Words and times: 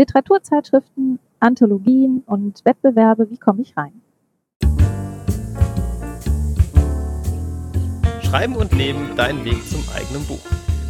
Literaturzeitschriften, 0.00 1.18
Anthologien 1.40 2.22
und 2.24 2.64
Wettbewerbe, 2.64 3.28
wie 3.28 3.36
komme 3.36 3.60
ich 3.60 3.76
rein? 3.76 4.00
Schreiben 8.22 8.56
und 8.56 8.72
Leben, 8.72 9.10
dein 9.18 9.44
Weg 9.44 9.62
zum 9.68 9.84
eigenen 9.94 10.24
Buch. 10.26 10.40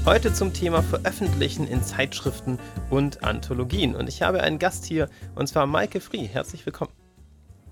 Heute 0.06 0.32
zum 0.32 0.52
Thema 0.52 0.82
Veröffentlichen 0.82 1.66
in 1.66 1.82
Zeitschriften 1.82 2.60
und 2.88 3.24
Anthologien. 3.24 3.96
Und 3.96 4.08
ich 4.08 4.22
habe 4.22 4.44
einen 4.44 4.60
Gast 4.60 4.84
hier, 4.84 5.08
und 5.35 5.49
zwar 5.49 5.67
Maike 5.67 6.01
Frie. 6.01 6.27
Herzlich 6.27 6.65
willkommen. 6.65 6.92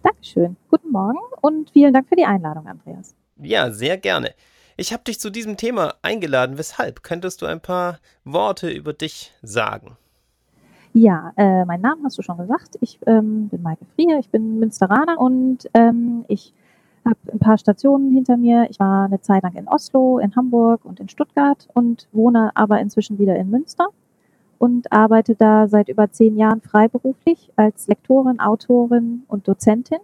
Dankeschön. 0.03 0.57
Guten 0.71 0.91
Morgen 0.91 1.21
und 1.41 1.71
vielen 1.71 1.95
Dank 1.95 2.09
für 2.09 2.17
die 2.17 2.25
Einladung, 2.25 2.67
Andreas. 2.67 3.15
Ja, 3.37 3.71
sehr 3.71 3.97
gerne. 3.97 4.35
Ich 4.77 4.93
habe 4.93 5.05
dich 5.05 5.21
zu 5.21 5.31
diesem 5.31 5.57
Thema 5.57 5.95
eingeladen. 6.03 6.59
Weshalb? 6.59 7.05
Könntest 7.05 7.43
du 7.43 7.47
ein 7.47 7.61
paar 7.61 8.01
Worte 8.25 8.69
über 8.69 8.93
dich 8.93 9.33
sagen? 9.41 9.97
Ja, 10.95 11.33
äh, 11.37 11.65
mein 11.65 11.81
Name 11.81 12.03
hast 12.05 12.19
du 12.19 12.23
schon 12.23 12.39
gesagt. 12.39 12.77
Ich 12.81 12.99
ähm, 13.07 13.49
bin 13.49 13.63
Maike 13.63 13.85
Frier, 13.95 14.19
ich 14.19 14.31
bin 14.31 14.59
Münsteraner 14.59 15.21
und 15.21 15.69
ähm, 15.75 16.25
ich 16.29 16.53
habe 17.05 17.19
ein 17.33 17.39
paar 17.39 17.59
Stationen 17.59 18.13
hinter 18.13 18.37
mir. 18.37 18.67
Ich 18.71 18.81
war 18.81 19.05
eine 19.05 19.21
Zeit 19.21 19.43
lang 19.43 19.55
in 19.55 19.69
Oslo, 19.69 20.19
in 20.19 20.35
Hamburg 20.35 20.85
und 20.85 21.01
in 21.01 21.09
Stuttgart 21.09 21.69
und 21.75 22.09
wohne 22.13 22.53
aber 22.55 22.81
inzwischen 22.81 23.19
wieder 23.19 23.37
in 23.37 23.51
Münster 23.51 23.89
und 24.59 24.93
arbeite 24.93 25.35
da 25.35 25.69
seit 25.69 25.89
über 25.89 26.11
zehn 26.11 26.37
Jahren 26.37 26.61
freiberuflich 26.61 27.51
als 27.57 27.87
Lektorin, 27.87 28.41
Autorin 28.41 29.23
und 29.29 29.47
Dozentin. 29.47 29.99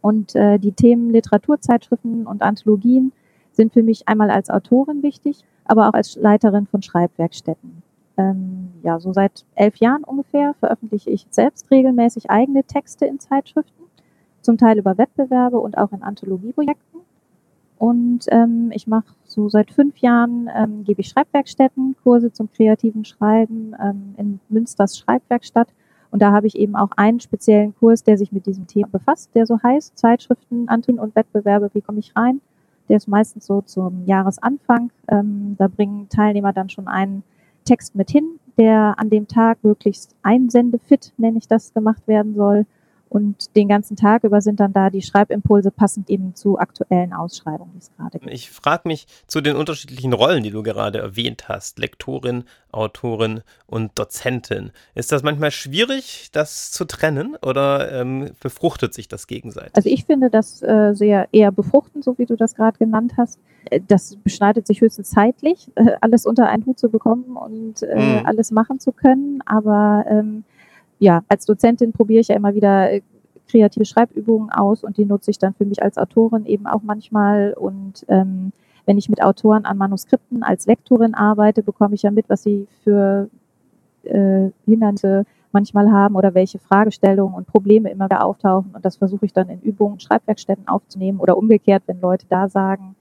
Und 0.00 0.36
äh, 0.36 0.58
die 0.58 0.72
Themen 0.72 1.10
Literaturzeitschriften 1.10 2.26
und 2.26 2.42
Anthologien 2.42 3.12
sind 3.52 3.72
für 3.72 3.82
mich 3.82 4.06
einmal 4.06 4.30
als 4.30 4.50
Autorin 4.50 5.02
wichtig, 5.02 5.44
aber 5.64 5.88
auch 5.88 5.94
als 5.94 6.16
Leiterin 6.16 6.66
von 6.66 6.82
Schreibwerkstätten. 6.82 7.82
Ähm, 8.16 8.72
ja, 8.82 8.98
so 8.98 9.12
seit 9.12 9.44
elf 9.54 9.76
Jahren 9.76 10.04
ungefähr 10.04 10.54
veröffentliche 10.54 11.10
ich 11.10 11.26
selbst 11.30 11.70
regelmäßig 11.70 12.30
eigene 12.30 12.64
Texte 12.64 13.04
in 13.06 13.20
Zeitschriften, 13.20 13.84
zum 14.40 14.58
Teil 14.58 14.78
über 14.78 14.96
Wettbewerbe 14.96 15.58
und 15.58 15.76
auch 15.76 15.92
in 15.92 16.02
Anthologieprojekten. 16.02 17.00
Und 17.78 18.20
ähm, 18.30 18.70
ich 18.72 18.86
mache 18.86 19.14
so 19.24 19.48
seit 19.48 19.70
fünf 19.70 19.98
Jahren, 19.98 20.48
ähm, 20.56 20.84
gebe 20.84 21.02
ich 21.02 21.08
Schreibwerkstätten, 21.08 21.94
Kurse 22.02 22.32
zum 22.32 22.50
kreativen 22.50 23.04
Schreiben 23.04 23.74
ähm, 23.78 24.14
in 24.16 24.40
Münsters 24.48 24.96
Schreibwerkstatt. 24.98 25.68
Und 26.10 26.22
da 26.22 26.32
habe 26.32 26.46
ich 26.46 26.56
eben 26.56 26.74
auch 26.74 26.92
einen 26.96 27.20
speziellen 27.20 27.74
Kurs, 27.76 28.02
der 28.02 28.16
sich 28.16 28.32
mit 28.32 28.46
diesem 28.46 28.66
Thema 28.66 28.88
befasst, 28.88 29.30
der 29.34 29.44
so 29.44 29.62
heißt, 29.62 29.98
Zeitschriften, 29.98 30.68
Anthologien 30.68 31.04
und 31.04 31.16
Wettbewerbe, 31.16 31.70
wie 31.74 31.82
komme 31.82 31.98
ich 31.98 32.16
rein? 32.16 32.40
Der 32.88 32.96
ist 32.96 33.08
meistens 33.08 33.44
so 33.44 33.60
zum 33.60 34.06
Jahresanfang. 34.06 34.90
Ähm, 35.08 35.56
da 35.58 35.68
bringen 35.68 36.08
Teilnehmer 36.08 36.52
dann 36.54 36.70
schon 36.70 36.88
einen 36.88 37.24
Text 37.66 37.94
mit 37.94 38.10
hin, 38.10 38.40
der 38.56 38.98
an 38.98 39.10
dem 39.10 39.28
Tag 39.28 39.62
möglichst 39.62 40.14
einsendefit, 40.22 41.12
nenne 41.18 41.38
ich 41.38 41.48
das, 41.48 41.74
gemacht 41.74 42.08
werden 42.08 42.34
soll. 42.34 42.64
Und 43.08 43.54
den 43.54 43.68
ganzen 43.68 43.96
Tag 43.96 44.24
über 44.24 44.40
sind 44.40 44.58
dann 44.58 44.72
da 44.72 44.90
die 44.90 45.02
Schreibimpulse 45.02 45.70
passend 45.70 46.10
eben 46.10 46.34
zu 46.34 46.58
aktuellen 46.58 47.12
Ausschreibungen, 47.12 47.72
die 47.74 47.78
es 47.78 47.90
gerade 47.96 48.18
gibt. 48.18 48.32
Ich 48.32 48.50
frage 48.50 48.88
mich 48.88 49.06
zu 49.26 49.40
den 49.40 49.54
unterschiedlichen 49.56 50.12
Rollen, 50.12 50.42
die 50.42 50.50
du 50.50 50.62
gerade 50.62 50.98
erwähnt 50.98 51.48
hast. 51.48 51.78
Lektorin, 51.78 52.44
Autorin 52.72 53.42
und 53.66 53.98
Dozentin. 53.98 54.72
Ist 54.94 55.12
das 55.12 55.22
manchmal 55.22 55.52
schwierig, 55.52 56.30
das 56.32 56.72
zu 56.72 56.84
trennen 56.84 57.36
oder 57.42 57.92
ähm, 57.92 58.30
befruchtet 58.40 58.92
sich 58.92 59.06
das 59.06 59.26
gegenseitig? 59.26 59.76
Also 59.76 59.88
ich 59.88 60.04
finde 60.04 60.28
das 60.28 60.62
äh, 60.62 60.92
sehr 60.94 61.28
eher 61.32 61.52
befruchtend, 61.52 62.04
so 62.04 62.18
wie 62.18 62.26
du 62.26 62.36
das 62.36 62.54
gerade 62.54 62.76
genannt 62.76 63.12
hast. 63.16 63.38
Äh, 63.70 63.80
das 63.86 64.16
beschneidet 64.16 64.66
sich 64.66 64.80
höchstens 64.80 65.10
zeitlich, 65.10 65.70
äh, 65.76 65.92
alles 66.00 66.26
unter 66.26 66.48
einen 66.48 66.66
Hut 66.66 66.78
zu 66.78 66.90
bekommen 66.90 67.36
und 67.36 67.82
äh, 67.82 68.20
mhm. 68.20 68.26
alles 68.26 68.50
machen 68.50 68.80
zu 68.80 68.92
können. 68.92 69.42
Aber 69.46 70.04
ähm, 70.08 70.44
ja, 70.98 71.22
als 71.28 71.46
Dozentin 71.46 71.92
probiere 71.92 72.20
ich 72.20 72.28
ja 72.28 72.36
immer 72.36 72.54
wieder 72.54 72.92
äh, 72.92 73.02
kreative 73.48 73.84
Schreibübungen 73.84 74.50
aus 74.50 74.82
und 74.82 74.96
die 74.96 75.04
nutze 75.04 75.30
ich 75.30 75.38
dann 75.38 75.54
für 75.54 75.64
mich 75.64 75.82
als 75.82 75.98
Autorin 75.98 76.46
eben 76.46 76.66
auch 76.66 76.82
manchmal. 76.82 77.54
Und 77.54 78.04
ähm, 78.08 78.52
wenn 78.86 78.98
ich 78.98 79.08
mit 79.08 79.22
Autoren 79.22 79.64
an 79.64 79.78
Manuskripten 79.78 80.42
als 80.42 80.66
Lektorin 80.66 81.14
arbeite, 81.14 81.62
bekomme 81.62 81.94
ich 81.94 82.02
ja 82.02 82.10
mit, 82.10 82.28
was 82.28 82.42
sie 82.42 82.66
für 82.82 83.28
äh, 84.04 84.50
Hindernisse 84.64 85.24
manchmal 85.52 85.90
haben 85.90 86.16
oder 86.16 86.34
welche 86.34 86.58
Fragestellungen 86.58 87.34
und 87.34 87.46
Probleme 87.46 87.90
immer 87.90 88.06
wieder 88.06 88.24
auftauchen. 88.24 88.72
Und 88.74 88.84
das 88.84 88.96
versuche 88.96 89.24
ich 89.26 89.32
dann 89.32 89.48
in 89.48 89.60
Übungen, 89.60 90.00
Schreibwerkstätten 90.00 90.68
aufzunehmen 90.68 91.18
oder 91.18 91.36
umgekehrt, 91.36 91.84
wenn 91.86 92.00
Leute 92.00 92.26
da 92.28 92.48
sagen, 92.48 92.94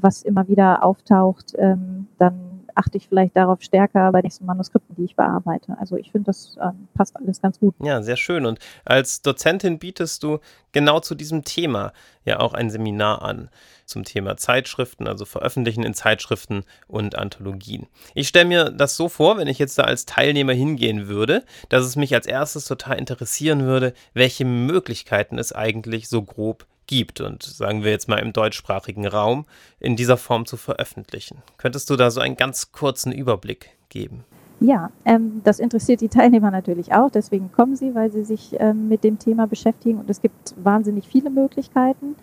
was 0.00 0.22
immer 0.22 0.48
wieder 0.48 0.84
auftaucht, 0.84 1.54
ähm, 1.58 2.08
dann 2.18 2.34
achte 2.74 2.96
ich 2.96 3.08
vielleicht 3.08 3.36
darauf 3.36 3.62
stärker 3.62 4.10
bei 4.12 4.20
nächsten 4.20 4.46
Manuskripten, 4.46 4.94
die 4.96 5.04
ich 5.04 5.16
bearbeite. 5.16 5.76
Also 5.78 5.96
ich 5.96 6.10
finde, 6.10 6.26
das 6.26 6.56
ähm, 6.60 6.88
passt 6.94 7.16
alles 7.16 7.40
ganz 7.40 7.58
gut. 7.58 7.74
Ja, 7.82 8.02
sehr 8.02 8.16
schön. 8.16 8.46
Und 8.46 8.58
als 8.84 9.22
Dozentin 9.22 9.78
bietest 9.78 10.22
du 10.22 10.38
genau 10.72 11.00
zu 11.00 11.14
diesem 11.14 11.44
Thema 11.44 11.92
ja 12.24 12.40
auch 12.40 12.54
ein 12.54 12.70
Seminar 12.70 13.22
an 13.22 13.50
zum 13.84 14.04
Thema 14.04 14.36
Zeitschriften, 14.36 15.06
also 15.06 15.24
Veröffentlichen 15.24 15.82
in 15.82 15.94
Zeitschriften 15.94 16.64
und 16.86 17.16
Anthologien. 17.16 17.86
Ich 18.14 18.28
stelle 18.28 18.46
mir 18.46 18.70
das 18.70 18.96
so 18.96 19.08
vor, 19.08 19.36
wenn 19.36 19.48
ich 19.48 19.58
jetzt 19.58 19.78
da 19.78 19.82
als 19.84 20.06
Teilnehmer 20.06 20.54
hingehen 20.54 21.08
würde, 21.08 21.44
dass 21.68 21.84
es 21.84 21.96
mich 21.96 22.14
als 22.14 22.26
erstes 22.26 22.64
total 22.64 22.98
interessieren 22.98 23.64
würde, 23.64 23.92
welche 24.14 24.44
Möglichkeiten 24.44 25.38
es 25.38 25.52
eigentlich 25.52 26.08
so 26.08 26.22
grob 26.22 26.66
gibt 26.92 27.22
und 27.22 27.42
sagen 27.42 27.84
wir 27.84 27.90
jetzt 27.90 28.06
mal 28.06 28.18
im 28.18 28.34
deutschsprachigen 28.34 29.06
Raum 29.06 29.46
in 29.80 29.96
dieser 29.96 30.18
Form 30.18 30.44
zu 30.44 30.58
veröffentlichen. 30.58 31.38
Könntest 31.56 31.88
du 31.88 31.96
da 31.96 32.10
so 32.10 32.20
einen 32.20 32.36
ganz 32.36 32.70
kurzen 32.70 33.12
Überblick 33.12 33.70
geben? 33.88 34.24
Ja, 34.60 34.90
ähm, 35.06 35.40
das 35.42 35.58
interessiert 35.58 36.02
die 36.02 36.10
Teilnehmer 36.10 36.50
natürlich 36.50 36.92
auch. 36.92 37.10
Deswegen 37.10 37.50
kommen 37.50 37.76
sie, 37.76 37.94
weil 37.94 38.12
sie 38.12 38.24
sich 38.24 38.54
ähm, 38.58 38.88
mit 38.88 39.04
dem 39.04 39.18
Thema 39.18 39.46
beschäftigen. 39.46 40.00
Und 40.00 40.10
es 40.10 40.20
gibt 40.20 40.54
wahnsinnig 40.62 41.08
viele 41.08 41.30
Möglichkeiten. 41.30 42.14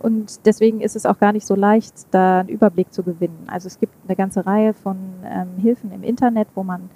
Und 0.00 0.46
deswegen 0.46 0.80
ist 0.80 0.96
es 0.96 1.04
auch 1.04 1.18
gar 1.18 1.32
nicht 1.32 1.46
so 1.46 1.54
leicht, 1.54 1.94
da 2.10 2.40
einen 2.40 2.48
Überblick 2.48 2.94
zu 2.94 3.02
gewinnen. 3.02 3.44
Also 3.46 3.66
es 3.66 3.78
gibt 3.78 3.92
eine 4.08 4.16
ganze 4.16 4.46
Reihe 4.46 4.72
von 4.72 4.96
ähm, 5.24 5.58
Hilfen 5.60 5.92
im 5.92 6.02
Internet, 6.02 6.48
wo 6.54 6.62
man 6.62 6.88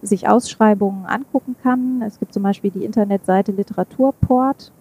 sich 0.00 0.28
Ausschreibungen 0.28 1.06
angucken 1.06 1.56
kann. 1.60 2.02
Es 2.02 2.20
gibt 2.20 2.32
zum 2.32 2.44
Beispiel 2.44 2.70
die 2.70 2.84
Internetseite 2.84 3.50
Literaturport. 3.50 4.72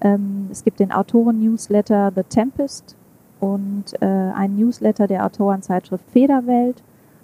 Ähm, 0.00 0.48
es 0.50 0.64
gibt 0.64 0.80
den 0.80 0.92
Autoren-Newsletter 0.92 2.12
The 2.14 2.22
Tempest 2.22 2.96
und 3.40 3.84
äh, 4.00 4.06
ein 4.06 4.56
Newsletter 4.56 5.06
der 5.06 5.24
Autorenzeitschrift 5.24 6.04
Federwelt 6.10 6.82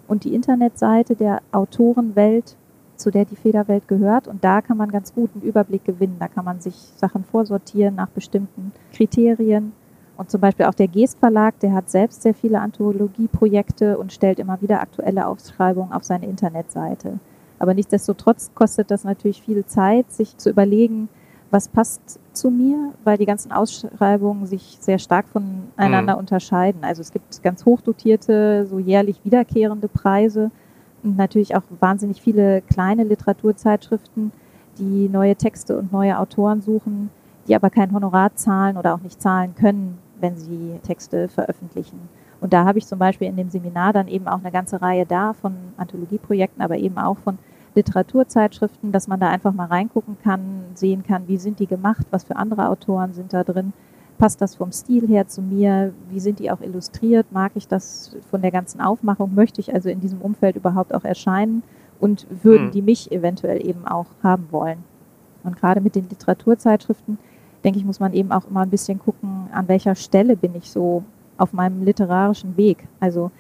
und 0.09 0.25
die 0.25 0.34
Internetseite 0.34 1.16
der 1.16 1.41
Autorenwelt, 1.53 2.56
zu 2.97 3.11
der 3.11 3.25
die 3.25 3.37
Federwelt 3.37 3.88
gehört. 3.88 4.28
Und 4.28 4.44
da 4.44 4.61
kann 4.61 4.77
man 4.77 4.91
ganz 4.91 5.15
guten 5.15 5.41
Überblick 5.41 5.84
gewinnen. 5.84 6.16
Da 6.19 6.28
kann 6.28 6.44
man 6.44 6.61
sich 6.61 6.75
Sachen 6.97 7.25
vorsortieren 7.25 7.94
nach 7.94 8.09
bestimmten 8.09 8.72
Kriterien. 8.93 9.72
Und 10.16 10.31
zum 10.31 10.41
Beispiel 10.41 10.66
auch 10.66 10.75
der 10.75 10.88
Geest 10.88 11.19
Verlag, 11.19 11.59
der 11.61 11.72
hat 11.72 11.91
selbst 11.91 12.22
sehr 12.22 12.34
viele 12.34 12.61
Anthologieprojekte 12.61 13.99
und 13.99 14.12
stellt 14.12 14.38
immer 14.38 14.61
wieder 14.61 14.81
aktuelle 14.81 15.27
Aufschreibungen 15.27 15.93
auf 15.93 16.05
seine 16.05 16.27
Internetseite. 16.27 17.19
Aber 17.59 17.75
nichtsdestotrotz 17.75 18.50
kostet 18.55 18.91
das 18.91 19.05
natürlich 19.05 19.43
viel 19.43 19.65
Zeit, 19.65 20.11
sich 20.12 20.37
zu 20.37 20.50
überlegen, 20.50 21.09
was 21.53 21.69
passt 21.69 22.19
zu 22.33 22.51
mir, 22.51 22.95
weil 23.05 23.19
die 23.19 23.27
ganzen 23.27 23.53
Ausschreibungen 23.53 24.47
sich 24.47 24.79
sehr 24.81 24.99
stark 24.99 25.27
voneinander 25.29 26.15
mhm. 26.15 26.21
unterscheiden. 26.21 26.83
Also 26.83 27.03
es 27.03 27.13
gibt 27.13 27.43
ganz 27.43 27.67
hochdotierte, 27.67 28.67
so 28.67 28.79
jährlich 28.79 29.21
wiederkehrende 29.23 29.89
Preise 29.89 30.51
und 31.03 31.17
natürlich 31.17 31.55
auch 31.55 31.62
wahnsinnig 31.79 32.23
viele 32.23 32.62
kleine 32.62 33.05
Literaturzeitschriften, 33.05 34.33
die 34.79 35.11
neue 35.11 35.37
Texte 35.37 35.79
und 35.79 35.93
neue 35.93 36.19
Autoren 36.19 36.62
suchen, 36.62 37.11
die 37.47 37.55
aber 37.55 37.69
kein 37.69 37.93
Honorar 37.93 38.35
zahlen 38.35 38.79
oder 38.79 38.95
auch 38.95 39.01
nicht 39.01 39.21
zahlen 39.21 39.55
können, 39.55 39.99
wenn 40.21 40.37
sie 40.37 40.81
Texte 40.83 41.29
veröffentlichen. 41.29 42.09
Und 42.41 42.53
da 42.53 42.65
habe 42.65 42.79
ich 42.79 42.87
zum 42.87 42.99
Beispiel 42.99 43.29
in 43.29 43.37
dem 43.37 43.51
Seminar 43.51 43.93
dann 43.93 44.09
eben 44.09 44.27
auch 44.27 44.41
eine 44.41 44.51
ganze 44.51 44.81
Reihe 44.81 45.05
da 45.05 45.35
von 45.35 45.55
Anthologieprojekten, 45.77 46.62
aber 46.62 46.79
eben 46.79 46.99
auch 46.99 47.19
von 47.19 47.39
Literaturzeitschriften, 47.75 48.93
dass 48.93 49.09
man 49.09 49.21
da 49.21 49.28
einfach 49.28 49.53
mal 49.53 49.66
reingucken 49.66 50.17
kann, 50.23 50.64
sehen 50.75 51.02
kann, 51.02 51.29
wie 51.29 51.38
sind 51.38 51.58
die 51.58 51.67
gemacht, 51.67 52.06
was 52.11 52.25
für 52.25 52.37
andere 52.37 52.69
Autoren 52.69 53.12
sind 53.12 53.32
da 53.32 53.44
drin, 53.44 53.73
passt 54.19 54.41
das 54.41 54.55
vom 54.55 54.73
Stil 54.73 55.08
her 55.08 55.26
zu 55.26 55.43
mir, 55.43 55.93
wie 56.11 56.20
sind 56.20 56.38
die 56.38 56.50
auch 56.50 56.61
illustriert, 56.61 57.32
mag 57.32 57.52
ich 57.55 57.67
das 57.67 58.17
von 58.31 58.43
der 58.43 58.50
ganzen 58.50 58.81
Aufmachung, 58.81 59.35
möchte 59.35 59.61
ich 59.61 59.75
also 59.75 59.88
in 59.88 60.00
diesem 60.00 60.20
Umfeld 60.20 60.56
überhaupt 60.56 60.94
auch 60.94 61.05
erscheinen 61.05 61.62
und 62.00 62.26
würden 62.43 62.67
mhm. 62.67 62.70
die 62.73 62.82
mich 62.82 63.11
eventuell 63.12 63.67
eben 63.67 63.87
auch 63.87 64.06
haben 64.23 64.49
wollen. 64.50 64.85
Und 65.44 65.56
gerade 65.56 65.81
mit 65.81 65.94
den 65.94 66.08
Literaturzeitschriften, 66.08 67.19
denke 67.64 67.79
ich, 67.79 67.85
muss 67.85 68.00
man 68.00 68.12
eben 68.12 68.32
auch 68.32 68.47
immer 68.49 68.61
ein 68.61 68.70
bisschen 68.70 68.99
gucken, 68.99 69.49
an 69.52 69.69
welcher 69.69 69.94
Stelle 69.94 70.37
bin 70.37 70.55
ich 70.55 70.70
so 70.70 71.05
auf 71.37 71.52
meinem 71.52 71.82
literarischen 71.82 72.56
Weg. 72.56 72.87
Also 73.00 73.31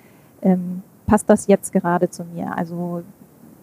ähm, 0.40 0.82
passt 1.06 1.28
das 1.28 1.46
jetzt 1.46 1.72
gerade 1.72 2.10
zu 2.10 2.24
mir? 2.24 2.56
Also 2.56 3.02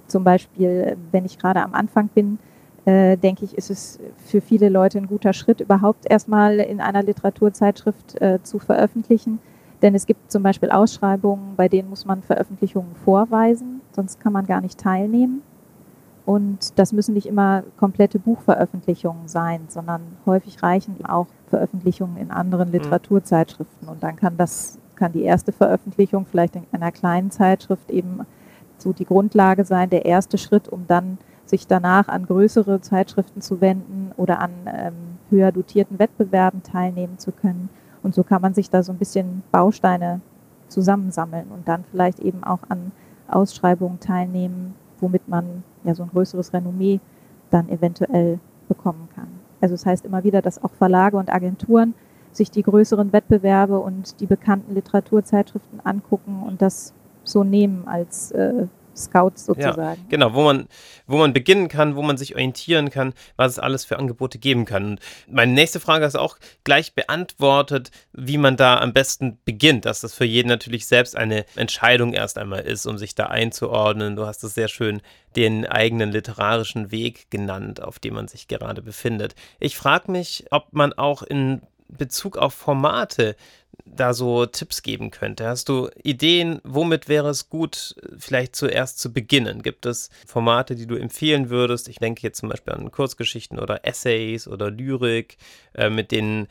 zum 0.09 0.23
Beispiel, 0.23 0.97
wenn 1.11 1.25
ich 1.25 1.37
gerade 1.37 1.61
am 1.61 1.73
Anfang 1.73 2.09
bin, 2.09 2.39
äh, 2.85 3.17
denke 3.17 3.45
ich, 3.45 3.57
ist 3.57 3.69
es 3.69 3.99
für 4.25 4.41
viele 4.41 4.69
Leute 4.69 4.97
ein 4.97 5.07
guter 5.07 5.33
Schritt, 5.33 5.61
überhaupt 5.61 6.09
erstmal 6.09 6.59
in 6.59 6.81
einer 6.81 7.03
Literaturzeitschrift 7.03 8.21
äh, 8.21 8.39
zu 8.41 8.59
veröffentlichen. 8.59 9.39
Denn 9.81 9.95
es 9.95 10.05
gibt 10.05 10.31
zum 10.31 10.43
Beispiel 10.43 10.71
Ausschreibungen, 10.71 11.55
bei 11.55 11.69
denen 11.69 11.89
muss 11.89 12.05
man 12.05 12.21
Veröffentlichungen 12.21 12.95
vorweisen, 12.95 13.81
sonst 13.95 14.19
kann 14.19 14.33
man 14.33 14.45
gar 14.45 14.61
nicht 14.61 14.79
teilnehmen. 14.79 15.41
Und 16.25 16.77
das 16.77 16.93
müssen 16.93 17.13
nicht 17.13 17.25
immer 17.25 17.63
komplette 17.77 18.19
Buchveröffentlichungen 18.19 19.27
sein, 19.27 19.61
sondern 19.67 20.01
häufig 20.25 20.61
reichen 20.61 21.03
auch 21.05 21.27
Veröffentlichungen 21.47 22.17
in 22.17 22.29
anderen 22.29 22.67
mhm. 22.67 22.75
Literaturzeitschriften. 22.75 23.87
Und 23.87 24.03
dann 24.03 24.15
kann 24.15 24.37
das, 24.37 24.77
kann 24.95 25.11
die 25.11 25.23
erste 25.23 25.51
Veröffentlichung 25.51 26.25
vielleicht 26.29 26.55
in 26.55 26.63
einer 26.71 26.91
kleinen 26.91 27.31
Zeitschrift 27.31 27.89
eben 27.89 28.21
so 28.81 28.93
die 28.93 29.05
Grundlage 29.05 29.65
sein, 29.65 29.89
der 29.89 30.05
erste 30.05 30.37
Schritt, 30.37 30.67
um 30.67 30.85
dann 30.87 31.17
sich 31.45 31.67
danach 31.67 32.07
an 32.07 32.25
größere 32.25 32.81
Zeitschriften 32.81 33.41
zu 33.41 33.59
wenden 33.59 34.11
oder 34.17 34.39
an 34.39 34.51
ähm, 34.67 34.93
höher 35.29 35.51
dotierten 35.51 35.99
Wettbewerben 35.99 36.63
teilnehmen 36.63 37.17
zu 37.17 37.31
können. 37.31 37.69
Und 38.03 38.13
so 38.13 38.23
kann 38.23 38.41
man 38.41 38.53
sich 38.53 38.69
da 38.69 38.83
so 38.83 38.91
ein 38.91 38.97
bisschen 38.97 39.43
Bausteine 39.51 40.21
zusammensammeln 40.67 41.47
und 41.53 41.67
dann 41.67 41.83
vielleicht 41.89 42.19
eben 42.19 42.43
auch 42.43 42.59
an 42.69 42.91
Ausschreibungen 43.27 43.99
teilnehmen, 43.99 44.75
womit 44.99 45.27
man 45.27 45.63
ja 45.83 45.95
so 45.95 46.03
ein 46.03 46.09
größeres 46.09 46.53
Renommee 46.53 46.99
dann 47.49 47.69
eventuell 47.69 48.39
bekommen 48.67 49.09
kann. 49.15 49.27
Also 49.61 49.75
es 49.75 49.81
das 49.81 49.91
heißt 49.91 50.05
immer 50.05 50.23
wieder, 50.23 50.41
dass 50.41 50.63
auch 50.63 50.71
Verlage 50.71 51.17
und 51.17 51.33
Agenturen 51.33 51.93
sich 52.31 52.51
die 52.51 52.63
größeren 52.63 53.11
Wettbewerbe 53.11 53.79
und 53.79 54.19
die 54.19 54.27
bekannten 54.27 54.75
Literaturzeitschriften 54.75 55.79
angucken 55.83 56.43
und 56.45 56.61
das 56.61 56.93
so 57.31 57.43
nehmen 57.43 57.87
als 57.87 58.31
äh, 58.31 58.67
Scouts 58.99 59.45
sozusagen. 59.45 60.01
Ja, 60.01 60.07
genau, 60.09 60.33
wo 60.33 60.43
man, 60.43 60.67
wo 61.07 61.17
man 61.17 61.33
beginnen 61.33 61.67
kann, 61.67 61.95
wo 61.95 62.01
man 62.01 62.17
sich 62.17 62.35
orientieren 62.35 62.89
kann, 62.89 63.13
was 63.35 63.53
es 63.53 63.59
alles 63.59 63.85
für 63.85 63.97
Angebote 63.97 64.37
geben 64.37 64.65
kann. 64.65 64.91
Und 64.91 64.99
meine 65.27 65.53
nächste 65.53 65.79
Frage 65.79 66.05
ist 66.05 66.17
auch 66.17 66.37
gleich 66.63 66.93
beantwortet, 66.93 67.91
wie 68.13 68.37
man 68.37 68.57
da 68.57 68.79
am 68.79 68.93
besten 68.93 69.39
beginnt, 69.45 69.85
dass 69.85 70.01
das 70.01 70.13
für 70.13 70.25
jeden 70.25 70.49
natürlich 70.49 70.87
selbst 70.87 71.15
eine 71.15 71.45
Entscheidung 71.55 72.13
erst 72.13 72.37
einmal 72.37 72.61
ist, 72.61 72.85
um 72.85 72.97
sich 72.97 73.15
da 73.15 73.27
einzuordnen. 73.27 74.15
Du 74.15 74.25
hast 74.25 74.43
es 74.43 74.53
sehr 74.53 74.67
schön 74.67 75.01
den 75.35 75.65
eigenen 75.65 76.11
literarischen 76.11 76.91
Weg 76.91 77.29
genannt, 77.29 77.81
auf 77.81 77.99
dem 77.99 78.15
man 78.15 78.27
sich 78.27 78.47
gerade 78.47 78.81
befindet. 78.81 79.35
Ich 79.59 79.77
frage 79.77 80.11
mich, 80.11 80.45
ob 80.51 80.73
man 80.73 80.93
auch 80.93 81.21
in 81.21 81.61
Bezug 81.89 82.37
auf 82.37 82.53
Formate 82.53 83.35
da 83.85 84.13
so 84.13 84.45
Tipps 84.45 84.83
geben 84.83 85.11
könnte. 85.11 85.47
Hast 85.47 85.69
du 85.69 85.89
Ideen, 86.03 86.59
womit 86.63 87.09
wäre 87.09 87.29
es 87.29 87.49
gut, 87.49 87.95
vielleicht 88.17 88.55
zuerst 88.55 88.99
zu 88.99 89.11
beginnen? 89.11 89.61
Gibt 89.61 89.85
es 89.85 90.09
Formate, 90.25 90.75
die 90.75 90.87
du 90.87 90.95
empfehlen 90.95 91.49
würdest? 91.49 91.87
Ich 91.89 91.97
denke 91.97 92.21
jetzt 92.23 92.39
zum 92.39 92.49
Beispiel 92.49 92.73
an 92.73 92.91
Kurzgeschichten 92.91 93.59
oder 93.59 93.85
Essays 93.85 94.47
oder 94.47 94.69
Lyrik, 94.69 95.37
äh, 95.73 95.89
mit 95.89 96.11
denen 96.11 96.47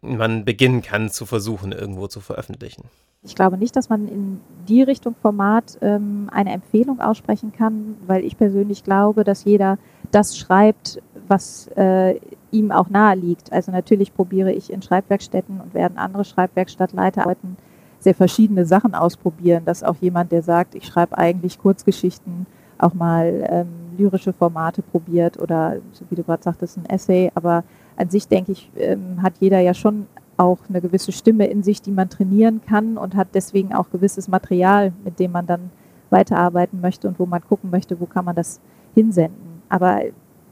man 0.00 0.44
beginnen 0.44 0.82
kann 0.82 1.10
zu 1.10 1.26
versuchen, 1.26 1.72
irgendwo 1.72 2.06
zu 2.06 2.20
veröffentlichen. 2.20 2.84
Ich 3.22 3.34
glaube 3.34 3.56
nicht, 3.56 3.74
dass 3.74 3.88
man 3.88 4.06
in 4.06 4.40
die 4.68 4.82
Richtung 4.82 5.14
Format 5.14 5.78
ähm, 5.80 6.28
eine 6.30 6.52
Empfehlung 6.52 7.00
aussprechen 7.00 7.52
kann, 7.52 7.96
weil 8.06 8.22
ich 8.22 8.36
persönlich 8.36 8.84
glaube, 8.84 9.24
dass 9.24 9.44
jeder 9.44 9.78
das 10.10 10.36
schreibt, 10.36 11.00
was 11.26 11.68
äh, 11.68 12.20
ihm 12.54 12.70
auch 12.70 12.88
nahe 12.88 13.16
liegt. 13.16 13.52
Also 13.52 13.72
natürlich 13.72 14.14
probiere 14.14 14.52
ich 14.52 14.72
in 14.72 14.80
Schreibwerkstätten 14.80 15.60
und 15.60 15.74
werden 15.74 15.98
andere 15.98 16.24
Schreibwerkstattleiter 16.24 17.22
arbeiten, 17.22 17.56
sehr 17.98 18.14
verschiedene 18.14 18.64
Sachen 18.66 18.94
ausprobieren, 18.94 19.64
dass 19.64 19.82
auch 19.82 19.96
jemand, 20.00 20.30
der 20.30 20.42
sagt, 20.42 20.74
ich 20.74 20.84
schreibe 20.84 21.18
eigentlich 21.18 21.58
Kurzgeschichten, 21.58 22.46
auch 22.78 22.94
mal 22.94 23.46
ähm, 23.48 23.68
lyrische 23.96 24.32
Formate 24.32 24.82
probiert 24.82 25.40
oder, 25.40 25.76
so 25.92 26.04
wie 26.10 26.14
du 26.14 26.22
gerade 26.22 26.42
sagtest, 26.42 26.76
ein 26.76 26.86
Essay. 26.86 27.30
Aber 27.34 27.64
an 27.96 28.10
sich, 28.10 28.28
denke 28.28 28.52
ich, 28.52 28.70
ähm, 28.76 29.22
hat 29.22 29.34
jeder 29.40 29.60
ja 29.60 29.74
schon 29.74 30.06
auch 30.36 30.58
eine 30.68 30.80
gewisse 30.80 31.12
Stimme 31.12 31.46
in 31.46 31.62
sich, 31.62 31.80
die 31.80 31.92
man 31.92 32.10
trainieren 32.10 32.60
kann 32.66 32.98
und 32.98 33.14
hat 33.14 33.28
deswegen 33.34 33.72
auch 33.72 33.90
gewisses 33.90 34.28
Material, 34.28 34.92
mit 35.04 35.18
dem 35.18 35.32
man 35.32 35.46
dann 35.46 35.70
weiterarbeiten 36.10 36.80
möchte 36.80 37.08
und 37.08 37.18
wo 37.18 37.26
man 37.26 37.42
gucken 37.42 37.70
möchte, 37.70 37.98
wo 38.00 38.06
kann 38.06 38.24
man 38.24 38.34
das 38.34 38.60
hinsenden. 38.94 39.62
Aber 39.68 40.00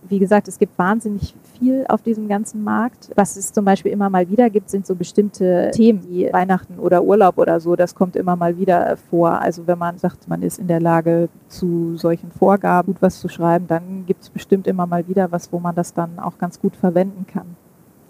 wie 0.09 0.19
gesagt, 0.19 0.49
es 0.49 0.59
gibt 0.59 0.79
wahnsinnig 0.79 1.35
viel 1.59 1.85
auf 1.89 2.03
diesem 2.03 2.29
ganzen 2.29 2.65
Markt. 2.65 3.11
Was 3.15 3.37
es 3.37 3.53
zum 3.53 3.65
Beispiel 3.65 3.93
immer 3.93 4.11
mal 4.11 4.29
wieder 4.29 4.51
gibt, 4.51 4.69
sind 4.69 4.87
so 4.87 4.95
bestimmte 4.95 5.71
Themen 5.73 6.03
wie 6.09 6.33
Weihnachten 6.33 6.79
oder 6.79 7.03
Urlaub 7.05 7.39
oder 7.39 7.61
so. 7.61 7.77
Das 7.77 7.95
kommt 7.95 8.17
immer 8.17 8.37
mal 8.37 8.59
wieder 8.59 8.97
vor. 9.11 9.41
Also 9.41 9.67
wenn 9.67 9.79
man 9.79 9.99
sagt, 9.99 10.29
man 10.29 10.43
ist 10.43 10.59
in 10.59 10.67
der 10.67 10.81
Lage, 10.81 11.29
zu 11.49 11.97
solchen 11.97 12.31
Vorgaben 12.31 12.87
gut 12.87 13.01
was 13.01 13.21
zu 13.21 13.29
schreiben, 13.29 13.67
dann 13.67 14.05
gibt 14.07 14.23
es 14.23 14.31
bestimmt 14.31 14.67
immer 14.67 14.87
mal 14.87 15.07
wieder 15.07 15.31
was, 15.31 15.53
wo 15.53 15.59
man 15.59 15.75
das 15.75 15.95
dann 15.95 16.19
auch 16.19 16.39
ganz 16.39 16.61
gut 16.61 16.77
verwenden 16.77 17.27
kann. 17.27 17.57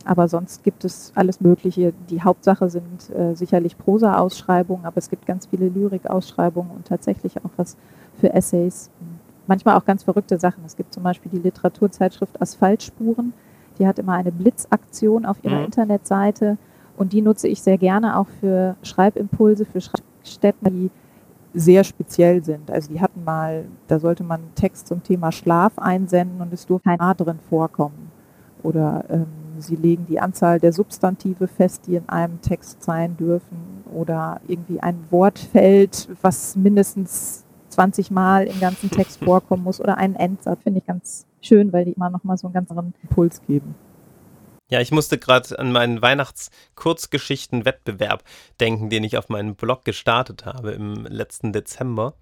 Aber 0.04 0.28
sonst 0.28 0.64
gibt 0.64 0.84
es 0.84 1.12
alles 1.14 1.40
Mögliche. 1.40 1.92
Die 2.10 2.22
Hauptsache 2.22 2.68
sind 2.68 3.10
äh, 3.10 3.34
sicherlich 3.34 3.78
Prosa-Ausschreibungen, 3.78 4.84
aber 4.84 4.96
es 4.96 5.10
gibt 5.10 5.26
ganz 5.26 5.46
viele 5.46 5.68
Lyrik-Ausschreibungen 5.68 6.70
und 6.72 6.86
tatsächlich 6.86 7.36
auch 7.44 7.50
was 7.56 7.76
für 8.18 8.32
Essays 8.32 8.90
manchmal 9.46 9.76
auch 9.76 9.84
ganz 9.84 10.02
verrückte 10.04 10.38
Sachen. 10.38 10.64
Es 10.64 10.76
gibt 10.76 10.94
zum 10.94 11.02
Beispiel 11.02 11.30
die 11.30 11.38
Literaturzeitschrift 11.38 12.40
Asphaltspuren. 12.40 13.32
Die 13.78 13.86
hat 13.86 13.98
immer 13.98 14.14
eine 14.14 14.32
Blitzaktion 14.32 15.24
auf 15.24 15.42
ihrer 15.42 15.58
mhm. 15.58 15.64
Internetseite 15.66 16.58
und 16.96 17.12
die 17.12 17.22
nutze 17.22 17.48
ich 17.48 17.62
sehr 17.62 17.78
gerne 17.78 18.18
auch 18.18 18.28
für 18.40 18.76
Schreibimpulse, 18.82 19.64
für 19.64 19.80
Schreibstätten, 19.80 20.70
die 20.70 20.90
sehr 21.54 21.84
speziell 21.84 22.42
sind. 22.42 22.70
Also 22.70 22.92
die 22.92 23.00
hatten 23.00 23.24
mal, 23.24 23.64
da 23.88 23.98
sollte 23.98 24.24
man 24.24 24.40
einen 24.40 24.54
Text 24.54 24.88
zum 24.88 25.02
Thema 25.02 25.32
Schlaf 25.32 25.78
einsenden 25.78 26.40
und 26.40 26.52
es 26.52 26.66
durfte 26.66 26.88
kein 26.88 27.00
A 27.00 27.14
drin 27.14 27.38
vorkommen. 27.48 28.10
Oder 28.62 29.04
ähm, 29.10 29.26
sie 29.58 29.76
legen 29.76 30.06
die 30.08 30.20
Anzahl 30.20 30.60
der 30.60 30.72
Substantive 30.72 31.48
fest, 31.48 31.86
die 31.86 31.96
in 31.96 32.08
einem 32.08 32.40
Text 32.40 32.82
sein 32.82 33.16
dürfen. 33.16 33.84
Oder 33.92 34.40
irgendwie 34.46 34.80
ein 34.80 34.96
Wortfeld, 35.10 36.08
was 36.22 36.56
mindestens 36.56 37.44
20 37.72 38.10
Mal 38.10 38.46
im 38.46 38.60
ganzen 38.60 38.90
Text 38.90 39.22
vorkommen 39.24 39.64
muss 39.64 39.80
oder 39.80 39.96
einen 39.98 40.16
Endsatz. 40.16 40.62
Finde 40.62 40.80
ich 40.80 40.86
ganz 40.86 41.26
schön, 41.40 41.72
weil 41.72 41.84
die 41.84 41.92
immer 41.92 42.10
nochmal 42.10 42.36
so 42.38 42.46
einen 42.46 42.54
ganz 42.54 42.70
anderen 42.70 42.94
Impuls 43.02 43.42
geben. 43.46 43.74
Ja, 44.70 44.80
ich 44.80 44.90
musste 44.90 45.18
gerade 45.18 45.58
an 45.58 45.70
meinen 45.70 46.00
Weihnachts-Kurzgeschichten-Wettbewerb 46.00 48.24
denken, 48.58 48.88
den 48.88 49.04
ich 49.04 49.18
auf 49.18 49.28
meinem 49.28 49.54
Blog 49.54 49.84
gestartet 49.84 50.46
habe 50.46 50.72
im 50.72 51.04
letzten 51.04 51.52
Dezember. 51.52 52.14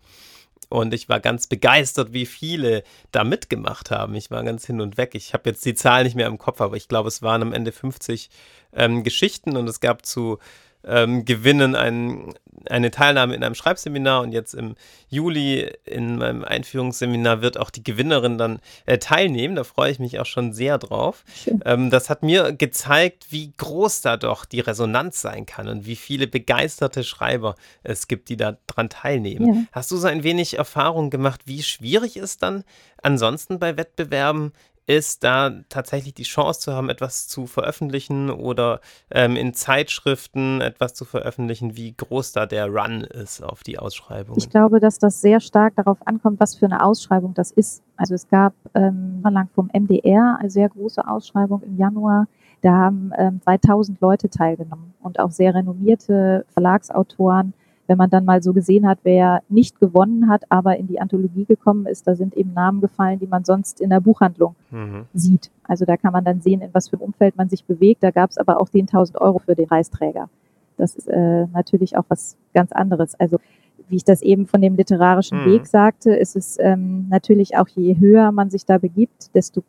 Und 0.69 0.95
ich 0.95 1.09
war 1.09 1.21
ganz 1.21 1.47
begeistert, 1.47 2.13
wie 2.13 2.27
viele 2.27 2.83
da 3.13 3.25
mitgemacht 3.25 3.91
haben. 3.91 4.15
Ich 4.15 4.31
war 4.31 4.43
ganz 4.45 4.67
hin 4.67 4.81
und 4.81 4.97
weg. 4.97 5.15
Ich 5.15 5.33
habe 5.33 5.51
jetzt 5.51 5.65
die 5.65 5.75
Zahl 5.75 6.05
nicht 6.05 6.17
mehr 6.17 6.27
im 6.27 6.39
Kopf, 6.39 6.61
aber 6.61 6.77
ich 6.77 6.89
glaube, 6.89 7.09
es 7.09 7.23
waren 7.23 7.43
am 7.43 7.53
Ende 7.53 7.73
50 7.73 8.31
ähm, 8.73 9.05
Geschichten 9.05 9.57
und 9.57 9.69
es 9.69 9.81
gab 9.81 10.05
zu 10.05 10.39
ähm, 10.85 11.25
gewinnen 11.25 11.75
ein, 11.75 12.35
eine 12.69 12.91
Teilnahme 12.91 13.35
in 13.35 13.45
einem 13.45 13.55
Schreibseminar 13.55 14.23
und 14.23 14.33
jetzt 14.33 14.55
im 14.55 14.75
Juli 15.09 15.71
in 15.85 16.17
meinem 16.17 16.45
Einführungsseminar 16.45 17.43
wird 17.43 17.59
auch 17.59 17.71
die 17.71 17.83
Gewinnerin 17.83 18.39
dann 18.39 18.61
äh, 18.87 18.99
teilnehmen. 18.99 19.57
Da 19.57 19.65
freue 19.65 19.91
ich 19.91 19.99
mich 19.99 20.19
auch 20.19 20.27
schon 20.27 20.53
sehr 20.53 20.79
drauf. 20.79 21.25
Ähm, 21.65 21.91
das 21.91 22.11
hat 22.11 22.23
mir 22.23 22.53
gezeigt, 22.53 23.27
wie 23.31 23.53
groß 23.57 24.01
da 24.01 24.17
doch 24.17 24.45
die 24.45 24.61
Resonanz 24.61 25.21
sein 25.21 25.47
kann 25.47 25.69
und 25.69 25.87
wie 25.87 25.97
viele 25.97 26.27
begeisterte 26.27 27.05
Schreiber 27.05 27.55
es 27.83 28.09
gibt, 28.09 28.29
die 28.29 28.37
daran 28.37 28.89
teilnehmen. 28.89 29.47
Ja. 29.47 29.63
Hast 29.73 29.91
du 29.91 29.97
so 29.97 30.07
ein 30.07 30.23
wenig 30.23 30.57
Erfahrung 30.59 31.11
gemacht, 31.11 31.43
wie 31.45 31.63
schwierig 31.63 32.17
es 32.17 32.39
dann 32.39 32.65
ansonsten 33.03 33.59
bei 33.59 33.77
Wettbewerben 33.77 34.53
ist, 34.91 35.23
da 35.23 35.51
tatsächlich 35.69 36.15
die 36.15 36.25
Chance 36.25 36.61
zu 36.61 36.73
haben, 36.73 36.89
etwas 36.89 37.29
zu 37.29 37.47
veröffentlichen 37.47 38.29
oder 38.29 38.81
ähm, 39.13 39.37
in 39.37 39.55
Zeitschriften 39.55 40.61
etwas 40.61 40.95
zu 40.95 41.05
veröffentlichen, 41.05 41.77
wie 41.77 41.95
groß 41.97 42.33
da 42.33 42.45
der 42.45 42.67
Run 42.67 43.03
ist 43.03 43.41
auf 43.41 43.63
die 43.63 43.79
Ausschreibung. 43.79 44.37
Ich 44.37 44.51
glaube, 44.51 44.81
dass 44.81 44.99
das 44.99 45.21
sehr 45.21 45.39
stark 45.39 45.77
darauf 45.77 46.05
ankommt, 46.07 46.41
was 46.41 46.57
für 46.57 46.67
eine 46.67 46.83
Ausschreibung 46.83 47.35
das 47.35 47.53
ist. 47.53 47.83
Also 47.97 48.15
es 48.15 48.29
gab 48.29 48.53
ähm, 48.75 49.23
lang 49.23 49.49
vom 49.55 49.71
MDR 49.73 50.39
eine 50.41 50.51
sehr 50.51 50.69
große 50.69 51.07
Ausschreibung 51.07 51.63
im 51.63 51.77
Januar. 51.77 52.27
Da 52.63 52.73
haben 52.73 53.13
ähm, 53.17 53.41
2000 53.45 54.01
Leute 54.01 54.29
teilgenommen 54.29 54.93
und 55.03 55.21
auch 55.21 55.31
sehr 55.31 55.55
renommierte 55.55 56.45
Verlagsautoren 56.53 57.55
wenn 57.91 57.99
man 57.99 58.09
dann 58.09 58.25
mal 58.25 58.41
so 58.41 58.53
gesehen 58.53 58.87
hat, 58.87 59.01
wer 59.03 59.43
nicht 59.49 59.81
gewonnen 59.81 60.29
hat, 60.29 60.45
aber 60.49 60.77
in 60.77 60.87
die 60.87 61.01
Anthologie 61.01 61.45
gekommen 61.45 61.87
ist, 61.87 62.07
da 62.07 62.15
sind 62.15 62.37
eben 62.37 62.53
Namen 62.53 62.81
gefallen, 62.81 63.19
die 63.19 63.27
man 63.27 63.45
sonst 63.45 63.81
in 63.81 63.91
der 63.91 63.99
Buchhandlung 63.99 64.55
mhm. 64.71 65.07
sieht. 65.13 65.51
Also 65.65 65.85
da 65.87 65.97
kann 65.97 66.13
man 66.13 66.25
dann 66.25 66.41
sehen, 66.41 66.61
in 66.61 66.73
was 66.73 66.89
für 66.89 66.95
einem 66.95 67.07
Umfeld 67.07 67.37
man 67.37 67.49
sich 67.49 67.65
bewegt. 67.65 68.05
Da 68.05 68.13
gab 68.13 68.31
es 68.31 68.39
aber 68.39 68.61
auch 68.61 68.69
10.000 68.69 69.21
Euro 69.21 69.41
für 69.41 69.57
den 69.57 69.67
Preisträger. 69.67 70.29
Das 70.77 70.95
ist 70.95 71.09
äh, 71.09 71.47
natürlich 71.47 71.97
auch 71.97 72.05
was 72.07 72.37
ganz 72.55 72.71
anderes. 72.71 73.19
Also 73.19 73.41
wie 73.89 73.97
ich 73.97 74.05
das 74.05 74.23
eben 74.23 74.47
von 74.47 74.61
dem 74.61 74.77
literarischen 74.77 75.41
mhm. 75.41 75.47
Weg 75.47 75.67
sagte, 75.67 76.15
ist 76.15 76.37
es 76.37 76.59
ähm, 76.61 77.09
natürlich 77.11 77.57
auch, 77.57 77.67
je 77.67 77.99
höher 77.99 78.31
man 78.31 78.51
sich 78.51 78.65
da 78.65 78.79
begibt, 78.79 79.35
desto, 79.35 79.65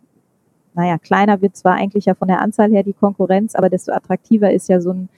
naja, 0.75 0.99
kleiner 0.99 1.41
wird 1.41 1.55
zwar 1.55 1.73
eigentlich 1.73 2.05
ja 2.05 2.13
von 2.13 2.27
der 2.27 2.39
Anzahl 2.39 2.69
her 2.69 2.83
die 2.83 2.93
Konkurrenz, 2.93 3.55
aber 3.55 3.71
desto 3.71 3.91
attraktiver 3.93 4.53
ist 4.53 4.69
ja 4.69 4.79
so 4.79 4.91
ein 4.91 5.09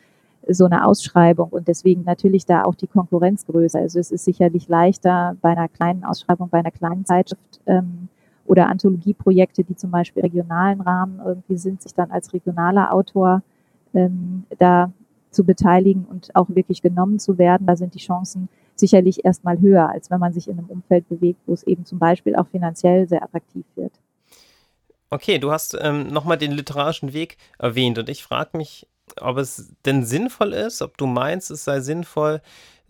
so 0.47 0.65
eine 0.65 0.85
Ausschreibung 0.85 1.49
und 1.49 1.67
deswegen 1.67 2.03
natürlich 2.03 2.45
da 2.45 2.63
auch 2.63 2.75
die 2.75 2.87
Konkurrenz 2.87 3.45
größer. 3.45 3.79
Also 3.79 3.99
es 3.99 4.11
ist 4.11 4.25
sicherlich 4.25 4.67
leichter 4.67 5.37
bei 5.41 5.49
einer 5.49 5.67
kleinen 5.67 6.03
Ausschreibung, 6.03 6.49
bei 6.49 6.59
einer 6.59 6.71
kleinen 6.71 7.05
Zeitschrift 7.05 7.61
ähm, 7.65 8.09
oder 8.45 8.67
Anthologieprojekte, 8.67 9.63
die 9.63 9.75
zum 9.75 9.91
Beispiel 9.91 10.21
regionalen 10.21 10.81
Rahmen 10.81 11.21
irgendwie 11.25 11.57
sind, 11.57 11.81
sich 11.81 11.93
dann 11.93 12.11
als 12.11 12.33
regionaler 12.33 12.93
Autor 12.93 13.41
ähm, 13.93 14.43
da 14.59 14.91
zu 15.31 15.43
beteiligen 15.43 16.05
und 16.05 16.35
auch 16.35 16.47
wirklich 16.49 16.81
genommen 16.81 17.19
zu 17.19 17.37
werden. 17.37 17.65
Da 17.65 17.75
sind 17.75 17.95
die 17.95 17.99
Chancen 17.99 18.49
sicherlich 18.75 19.23
erstmal 19.25 19.59
höher, 19.59 19.89
als 19.89 20.09
wenn 20.11 20.19
man 20.19 20.33
sich 20.33 20.47
in 20.47 20.57
einem 20.57 20.67
Umfeld 20.67 21.07
bewegt, 21.09 21.39
wo 21.45 21.53
es 21.53 21.63
eben 21.63 21.85
zum 21.85 21.99
Beispiel 21.99 22.35
auch 22.35 22.47
finanziell 22.47 23.07
sehr 23.07 23.23
attraktiv 23.23 23.65
wird. 23.75 23.93
Okay, 25.09 25.37
du 25.37 25.51
hast 25.51 25.77
ähm, 25.79 26.07
nochmal 26.07 26.37
den 26.37 26.51
literarischen 26.51 27.13
Weg 27.13 27.37
erwähnt 27.59 27.99
und 27.99 28.09
ich 28.09 28.23
frage 28.23 28.57
mich, 28.57 28.87
ob 29.21 29.37
es 29.37 29.73
denn 29.85 30.05
sinnvoll 30.05 30.53
ist, 30.53 30.81
ob 30.81 30.97
du 30.97 31.05
meinst, 31.05 31.51
es 31.51 31.63
sei 31.63 31.79
sinnvoll, 31.79 32.41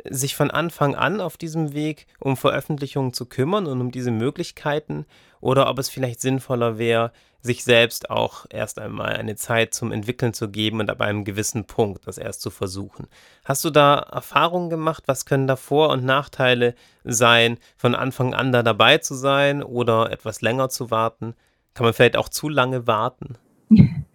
sich 0.09 0.35
von 0.35 0.51
Anfang 0.51 0.95
an 0.95 1.21
auf 1.21 1.37
diesem 1.37 1.73
Weg 1.73 2.07
um 2.19 2.35
Veröffentlichungen 2.35 3.13
zu 3.13 3.25
kümmern 3.25 3.67
und 3.67 3.79
um 3.79 3.91
diese 3.91 4.11
Möglichkeiten 4.11 5.05
oder 5.39 5.69
ob 5.69 5.77
es 5.77 5.89
vielleicht 5.89 6.21
sinnvoller 6.21 6.77
wäre, 6.77 7.11
sich 7.41 7.63
selbst 7.65 8.09
auch 8.09 8.45
erst 8.49 8.79
einmal 8.79 9.13
eine 9.13 9.35
Zeit 9.35 9.73
zum 9.73 9.91
Entwickeln 9.91 10.33
zu 10.33 10.49
geben 10.49 10.79
und 10.79 10.89
ab 10.89 11.01
einem 11.01 11.25
gewissen 11.25 11.65
Punkt 11.65 12.07
das 12.07 12.17
erst 12.17 12.41
zu 12.41 12.49
versuchen. 12.49 13.07
Hast 13.43 13.65
du 13.65 13.69
da 13.69 13.95
Erfahrungen 13.95 14.69
gemacht? 14.69 15.03
Was 15.07 15.25
können 15.25 15.45
da 15.45 15.57
Vor- 15.57 15.89
und 15.89 16.05
Nachteile 16.05 16.73
sein, 17.03 17.57
von 17.75 17.95
Anfang 17.95 18.33
an 18.33 18.53
da 18.53 18.63
dabei 18.63 18.99
zu 18.99 19.13
sein 19.13 19.61
oder 19.61 20.11
etwas 20.11 20.41
länger 20.41 20.69
zu 20.69 20.89
warten? 20.89 21.35
Kann 21.73 21.85
man 21.85 21.93
vielleicht 21.93 22.17
auch 22.17 22.29
zu 22.29 22.47
lange 22.47 22.87
warten? 22.87 23.35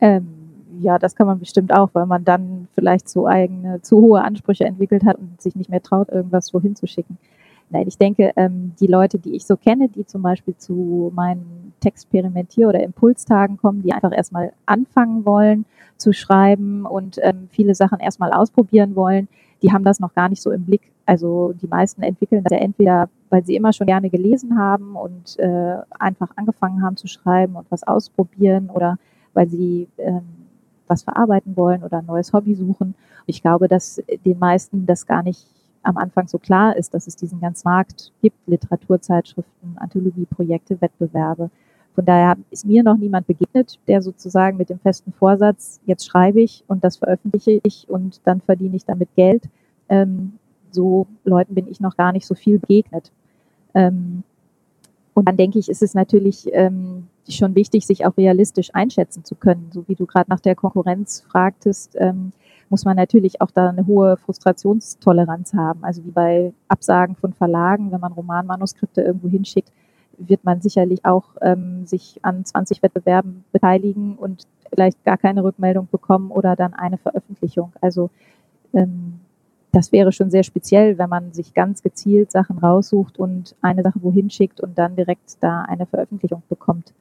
ähm 0.00 0.41
ja, 0.82 0.98
das 0.98 1.14
kann 1.14 1.26
man 1.26 1.38
bestimmt 1.38 1.72
auch, 1.72 1.90
weil 1.92 2.06
man 2.06 2.24
dann 2.24 2.68
vielleicht 2.74 3.08
so 3.08 3.26
eigene, 3.26 3.80
zu 3.82 4.00
hohe 4.00 4.22
Ansprüche 4.22 4.64
entwickelt 4.64 5.04
hat 5.04 5.18
und 5.18 5.40
sich 5.40 5.56
nicht 5.56 5.70
mehr 5.70 5.82
traut, 5.82 6.08
irgendwas 6.10 6.52
wohin 6.52 6.76
zu 6.76 6.86
schicken. 6.86 7.18
Nein, 7.70 7.88
ich 7.88 7.96
denke, 7.96 8.32
ähm, 8.36 8.72
die 8.80 8.86
Leute, 8.86 9.18
die 9.18 9.34
ich 9.34 9.46
so 9.46 9.56
kenne, 9.56 9.88
die 9.88 10.04
zum 10.04 10.20
Beispiel 10.20 10.54
zu 10.56 11.10
meinen 11.14 11.72
Textperimentier- 11.82 12.68
oder 12.68 12.82
Impulstagen 12.82 13.56
kommen, 13.56 13.82
die 13.82 13.92
einfach 13.92 14.12
erstmal 14.14 14.52
anfangen 14.66 15.24
wollen 15.24 15.64
zu 15.96 16.12
schreiben 16.12 16.84
und 16.84 17.18
ähm, 17.22 17.48
viele 17.50 17.74
Sachen 17.74 17.98
erstmal 17.98 18.30
ausprobieren 18.30 18.94
wollen, 18.94 19.26
die 19.62 19.72
haben 19.72 19.84
das 19.84 20.00
noch 20.00 20.12
gar 20.14 20.28
nicht 20.28 20.42
so 20.42 20.50
im 20.50 20.66
Blick. 20.66 20.82
Also 21.06 21.54
die 21.54 21.66
meisten 21.66 22.02
entwickeln 22.02 22.44
das 22.44 22.52
ja 22.52 22.62
entweder, 22.62 23.08
weil 23.30 23.44
sie 23.44 23.56
immer 23.56 23.72
schon 23.72 23.86
gerne 23.86 24.10
gelesen 24.10 24.58
haben 24.58 24.94
und 24.94 25.38
äh, 25.38 25.76
einfach 25.98 26.30
angefangen 26.36 26.82
haben 26.82 26.96
zu 26.96 27.06
schreiben 27.06 27.56
und 27.56 27.66
was 27.70 27.84
ausprobieren 27.84 28.68
oder 28.68 28.98
weil 29.32 29.48
sie 29.48 29.88
ähm, 29.96 30.22
was 30.92 31.02
verarbeiten 31.02 31.56
wollen 31.56 31.82
oder 31.82 31.98
ein 31.98 32.06
neues 32.06 32.32
Hobby 32.32 32.54
suchen. 32.54 32.94
Ich 33.26 33.40
glaube, 33.40 33.66
dass 33.66 34.02
den 34.26 34.38
meisten 34.38 34.84
das 34.86 35.06
gar 35.06 35.22
nicht 35.22 35.46
am 35.82 35.96
Anfang 35.96 36.28
so 36.28 36.38
klar 36.38 36.76
ist, 36.76 36.94
dass 36.94 37.06
es 37.06 37.16
diesen 37.16 37.40
ganzen 37.40 37.68
Markt 37.68 38.12
gibt, 38.20 38.36
Literaturzeitschriften, 38.46 39.76
Anthologieprojekte, 39.76 40.80
Wettbewerbe. 40.80 41.50
Von 41.94 42.04
daher 42.04 42.36
ist 42.50 42.64
mir 42.66 42.82
noch 42.82 42.96
niemand 42.96 43.26
begegnet, 43.26 43.78
der 43.88 44.00
sozusagen 44.00 44.56
mit 44.56 44.70
dem 44.70 44.78
festen 44.78 45.12
Vorsatz, 45.12 45.80
jetzt 45.86 46.06
schreibe 46.06 46.40
ich 46.40 46.64
und 46.68 46.84
das 46.84 46.98
veröffentliche 46.98 47.60
ich 47.64 47.88
und 47.88 48.20
dann 48.24 48.40
verdiene 48.40 48.76
ich 48.76 48.84
damit 48.84 49.08
Geld. 49.16 49.44
Ähm, 49.88 50.34
so 50.70 51.06
Leuten 51.24 51.54
bin 51.54 51.68
ich 51.68 51.80
noch 51.80 51.96
gar 51.96 52.12
nicht 52.12 52.26
so 52.26 52.34
viel 52.34 52.58
begegnet. 52.58 53.10
Ähm, 53.74 54.22
und 55.14 55.28
dann 55.28 55.36
denke 55.36 55.58
ich, 55.58 55.68
ist 55.68 55.82
es 55.82 55.94
natürlich 55.94 56.48
ähm, 56.52 57.08
schon 57.28 57.54
wichtig, 57.54 57.86
sich 57.86 58.04
auch 58.04 58.16
realistisch 58.16 58.74
einschätzen 58.74 59.24
zu 59.24 59.34
können. 59.34 59.70
So 59.72 59.84
wie 59.88 59.94
du 59.94 60.06
gerade 60.06 60.30
nach 60.30 60.40
der 60.40 60.54
Konkurrenz 60.54 61.24
fragtest, 61.28 61.96
ähm, 61.98 62.32
muss 62.68 62.84
man 62.84 62.96
natürlich 62.96 63.40
auch 63.40 63.50
da 63.50 63.68
eine 63.68 63.86
hohe 63.86 64.16
Frustrationstoleranz 64.16 65.54
haben. 65.54 65.84
Also 65.84 66.04
wie 66.04 66.10
bei 66.10 66.52
Absagen 66.68 67.16
von 67.16 67.32
Verlagen, 67.34 67.92
wenn 67.92 68.00
man 68.00 68.12
Romanmanuskripte 68.12 69.02
irgendwo 69.02 69.28
hinschickt, 69.28 69.70
wird 70.18 70.44
man 70.44 70.60
sicherlich 70.60 71.04
auch 71.04 71.36
ähm, 71.42 71.86
sich 71.86 72.18
an 72.22 72.44
20 72.44 72.82
Wettbewerben 72.82 73.44
beteiligen 73.52 74.16
und 74.16 74.46
vielleicht 74.70 75.04
gar 75.04 75.18
keine 75.18 75.44
Rückmeldung 75.44 75.88
bekommen 75.90 76.30
oder 76.30 76.56
dann 76.56 76.74
eine 76.74 76.98
Veröffentlichung. 76.98 77.72
Also 77.80 78.10
ähm, 78.72 79.20
das 79.72 79.90
wäre 79.90 80.12
schon 80.12 80.30
sehr 80.30 80.42
speziell, 80.42 80.98
wenn 80.98 81.08
man 81.08 81.32
sich 81.32 81.54
ganz 81.54 81.82
gezielt 81.82 82.30
Sachen 82.30 82.58
raussucht 82.58 83.18
und 83.18 83.56
eine 83.62 83.82
Sache 83.82 84.02
wohin 84.02 84.30
schickt 84.30 84.60
und 84.60 84.78
dann 84.78 84.96
direkt 84.96 85.36
da 85.40 85.62
eine 85.62 85.86
Veröffentlichung 85.86 86.42
bekommt. 86.48 86.92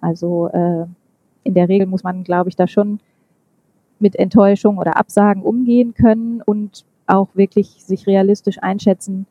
Also 0.00 0.48
äh, 0.48 0.86
in 1.44 1.54
der 1.54 1.68
Regel 1.68 1.86
muss 1.86 2.02
man, 2.02 2.24
glaube 2.24 2.48
ich, 2.48 2.56
da 2.56 2.66
schon 2.66 3.00
mit 3.98 4.16
Enttäuschung 4.16 4.78
oder 4.78 4.96
Absagen 4.96 5.42
umgehen 5.42 5.94
können 5.94 6.42
und 6.42 6.84
auch 7.06 7.28
wirklich 7.34 7.84
sich 7.84 8.06
realistisch 8.06 8.62
einschätzen 8.62 9.26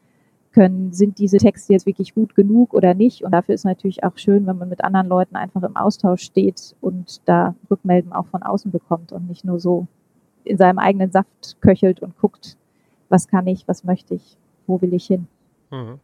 können, 0.51 0.91
sind 0.91 1.19
diese 1.19 1.37
Texte 1.37 1.73
jetzt 1.73 1.85
wirklich 1.85 2.15
gut 2.15 2.33
genug 2.33 2.73
oder 2.73 2.93
nicht. 2.95 3.23
Und 3.23 3.31
dafür 3.31 3.53
ist 3.53 3.65
natürlich 3.65 4.03
auch 4.03 4.17
schön, 4.17 4.47
wenn 4.47 4.57
man 4.57 4.69
mit 4.69 4.83
anderen 4.83 5.07
Leuten 5.07 5.35
einfach 5.35 5.61
im 5.63 5.75
Austausch 5.75 6.23
steht 6.23 6.75
und 6.81 7.21
da 7.25 7.53
Rückmelden 7.69 8.11
auch 8.11 8.25
von 8.25 8.41
außen 8.41 8.71
bekommt 8.71 9.11
und 9.11 9.27
nicht 9.27 9.45
nur 9.45 9.59
so 9.59 9.85
in 10.43 10.57
seinem 10.57 10.79
eigenen 10.79 11.11
Saft 11.11 11.57
köchelt 11.61 12.01
und 12.01 12.17
guckt, 12.17 12.57
was 13.09 13.27
kann 13.27 13.45
ich, 13.47 13.67
was 13.67 13.83
möchte 13.83 14.15
ich, 14.15 14.37
wo 14.65 14.81
will 14.81 14.93
ich 14.93 15.05
hin. 15.05 15.27
Mhm. 15.69 15.99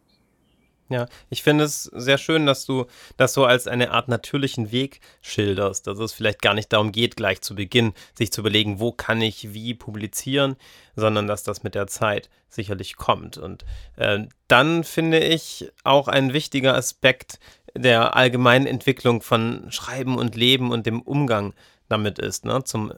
Ja, 0.94 1.08
ich 1.32 1.42
finde 1.42 1.64
es 1.64 1.86
sehr 1.86 2.20
schön, 2.20 2.46
dass 2.46 2.68
du 2.68 2.86
das 3.18 3.34
so 3.34 3.46
als 3.46 3.66
eine 3.66 3.90
Art 3.90 4.10
natürlichen 4.10 4.72
Weg 4.72 5.00
schilderst, 5.24 5.88
dass 5.88 5.98
es 5.98 6.14
vielleicht 6.14 6.44
gar 6.44 6.54
nicht 6.54 6.72
darum 6.72 6.92
geht, 6.92 7.16
gleich 7.16 7.42
zu 7.42 7.56
Beginn 7.56 7.94
sich 8.16 8.32
zu 8.32 8.42
überlegen, 8.42 8.80
wo 8.80 8.92
kann 8.92 9.20
ich 9.20 9.56
wie 9.56 9.74
publizieren, 9.74 10.56
sondern 10.96 11.26
dass 11.26 11.42
das 11.42 11.64
mit 11.64 11.74
der 11.74 11.88
Zeit 11.88 12.30
sicherlich 12.48 12.96
kommt. 12.96 13.40
Und 13.40 13.66
äh, 13.96 14.20
dann 14.48 14.84
finde 14.84 15.18
ich 15.18 15.72
auch 15.84 16.08
ein 16.08 16.32
wichtiger 16.32 16.76
Aspekt 16.76 17.40
der 17.76 18.16
allgemeinen 18.16 18.68
Entwicklung 18.68 19.24
von 19.24 19.72
Schreiben 19.72 20.16
und 20.16 20.36
Leben 20.36 20.72
und 20.72 20.86
dem 20.86 21.02
Umgang 21.02 21.56
damit 21.90 22.20
ist, 22.20 22.46
ne? 22.46 22.64
zum 22.64 22.94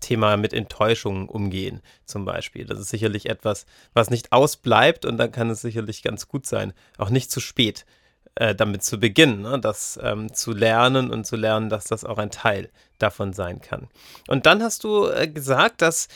Thema 0.00 0.36
mit 0.36 0.52
Enttäuschungen 0.52 1.28
umgehen, 1.28 1.80
zum 2.04 2.24
Beispiel. 2.24 2.66
Das 2.66 2.78
ist 2.78 2.90
sicherlich 2.90 3.26
etwas, 3.28 3.66
was 3.94 4.10
nicht 4.10 4.32
ausbleibt 4.32 5.04
und 5.04 5.16
dann 5.16 5.32
kann 5.32 5.50
es 5.50 5.60
sicherlich 5.60 6.02
ganz 6.02 6.28
gut 6.28 6.46
sein, 6.46 6.72
auch 6.98 7.10
nicht 7.10 7.30
zu 7.30 7.40
spät 7.40 7.86
äh, 8.34 8.54
damit 8.54 8.84
zu 8.84 9.00
beginnen, 9.00 9.42
ne? 9.42 9.58
das 9.58 9.98
ähm, 10.02 10.32
zu 10.32 10.52
lernen 10.52 11.10
und 11.10 11.26
zu 11.26 11.36
lernen, 11.36 11.68
dass 11.68 11.84
das 11.84 12.04
auch 12.04 12.18
ein 12.18 12.30
Teil 12.30 12.70
davon 12.98 13.32
sein 13.32 13.60
kann. 13.60 13.88
Und 14.28 14.46
dann 14.46 14.62
hast 14.62 14.84
du 14.84 15.08
äh, 15.08 15.26
gesagt, 15.26 15.82
dass 15.82 16.08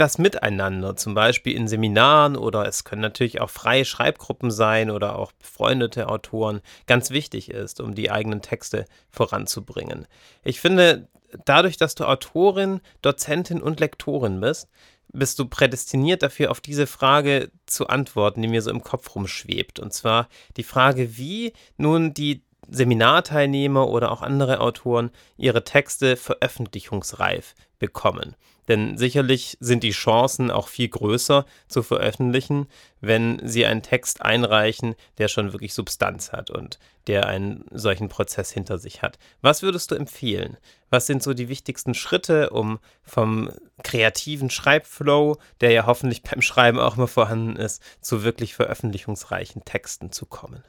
das 0.00 0.16
Miteinander, 0.16 0.96
zum 0.96 1.14
Beispiel 1.14 1.54
in 1.54 1.68
Seminaren 1.68 2.36
oder 2.36 2.66
es 2.66 2.84
können 2.84 3.02
natürlich 3.02 3.40
auch 3.40 3.50
freie 3.50 3.84
Schreibgruppen 3.84 4.50
sein 4.50 4.90
oder 4.90 5.18
auch 5.18 5.32
befreundete 5.32 6.08
Autoren, 6.08 6.60
ganz 6.86 7.10
wichtig 7.10 7.50
ist, 7.50 7.80
um 7.80 7.94
die 7.94 8.10
eigenen 8.10 8.40
Texte 8.40 8.86
voranzubringen. 9.10 10.06
Ich 10.42 10.60
finde, 10.60 11.08
dadurch, 11.44 11.76
dass 11.76 11.94
du 11.94 12.04
Autorin, 12.04 12.80
Dozentin 13.02 13.60
und 13.60 13.80
Lektorin 13.80 14.40
bist, 14.40 14.68
bist 15.12 15.38
du 15.38 15.46
prädestiniert 15.46 16.22
dafür, 16.22 16.50
auf 16.50 16.60
diese 16.60 16.86
Frage 16.86 17.50
zu 17.66 17.88
antworten, 17.88 18.40
die 18.40 18.48
mir 18.48 18.62
so 18.62 18.70
im 18.70 18.82
Kopf 18.82 19.14
rumschwebt. 19.14 19.80
Und 19.80 19.92
zwar 19.92 20.28
die 20.56 20.62
Frage, 20.62 21.18
wie 21.18 21.52
nun 21.76 22.14
die 22.14 22.42
Seminarteilnehmer 22.68 23.88
oder 23.88 24.12
auch 24.12 24.22
andere 24.22 24.60
Autoren 24.60 25.10
ihre 25.36 25.64
Texte 25.64 26.16
veröffentlichungsreif 26.16 27.54
bekommen. 27.78 28.36
Denn 28.70 28.96
sicherlich 28.96 29.56
sind 29.58 29.82
die 29.82 29.90
Chancen 29.90 30.48
auch 30.48 30.68
viel 30.68 30.86
größer 30.86 31.44
zu 31.66 31.82
veröffentlichen, 31.82 32.68
wenn 33.00 33.40
Sie 33.42 33.66
einen 33.66 33.82
Text 33.82 34.22
einreichen, 34.22 34.94
der 35.18 35.26
schon 35.26 35.52
wirklich 35.52 35.74
Substanz 35.74 36.30
hat 36.30 36.50
und 36.50 36.78
der 37.08 37.26
einen 37.26 37.64
solchen 37.72 38.08
Prozess 38.08 38.52
hinter 38.52 38.78
sich 38.78 39.02
hat. 39.02 39.18
Was 39.42 39.64
würdest 39.64 39.90
du 39.90 39.96
empfehlen? 39.96 40.56
Was 40.88 41.08
sind 41.08 41.20
so 41.20 41.34
die 41.34 41.48
wichtigsten 41.48 41.94
Schritte, 41.94 42.50
um 42.50 42.78
vom 43.02 43.50
kreativen 43.82 44.50
Schreibflow, 44.50 45.38
der 45.60 45.72
ja 45.72 45.86
hoffentlich 45.86 46.22
beim 46.22 46.40
Schreiben 46.40 46.78
auch 46.78 46.96
immer 46.96 47.08
vorhanden 47.08 47.56
ist, 47.56 47.82
zu 48.00 48.22
wirklich 48.22 48.54
veröffentlichungsreichen 48.54 49.64
Texten 49.64 50.12
zu 50.12 50.26
kommen? 50.26 50.62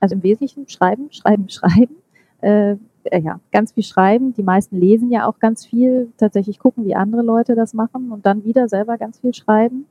Also 0.00 0.16
im 0.16 0.24
Wesentlichen 0.24 0.68
schreiben, 0.68 1.12
schreiben, 1.12 1.48
schreiben. 1.48 1.94
Äh, 2.40 2.74
äh, 3.10 3.20
ja, 3.20 3.40
ganz 3.52 3.72
viel 3.72 3.82
schreiben. 3.82 4.34
Die 4.34 4.42
meisten 4.42 4.76
lesen 4.78 5.10
ja 5.10 5.26
auch 5.26 5.38
ganz 5.38 5.66
viel, 5.66 6.12
tatsächlich 6.16 6.58
gucken, 6.58 6.84
wie 6.84 6.94
andere 6.94 7.22
Leute 7.22 7.54
das 7.54 7.74
machen 7.74 8.12
und 8.12 8.26
dann 8.26 8.44
wieder 8.44 8.68
selber 8.68 8.98
ganz 8.98 9.18
viel 9.18 9.34
schreiben 9.34 9.86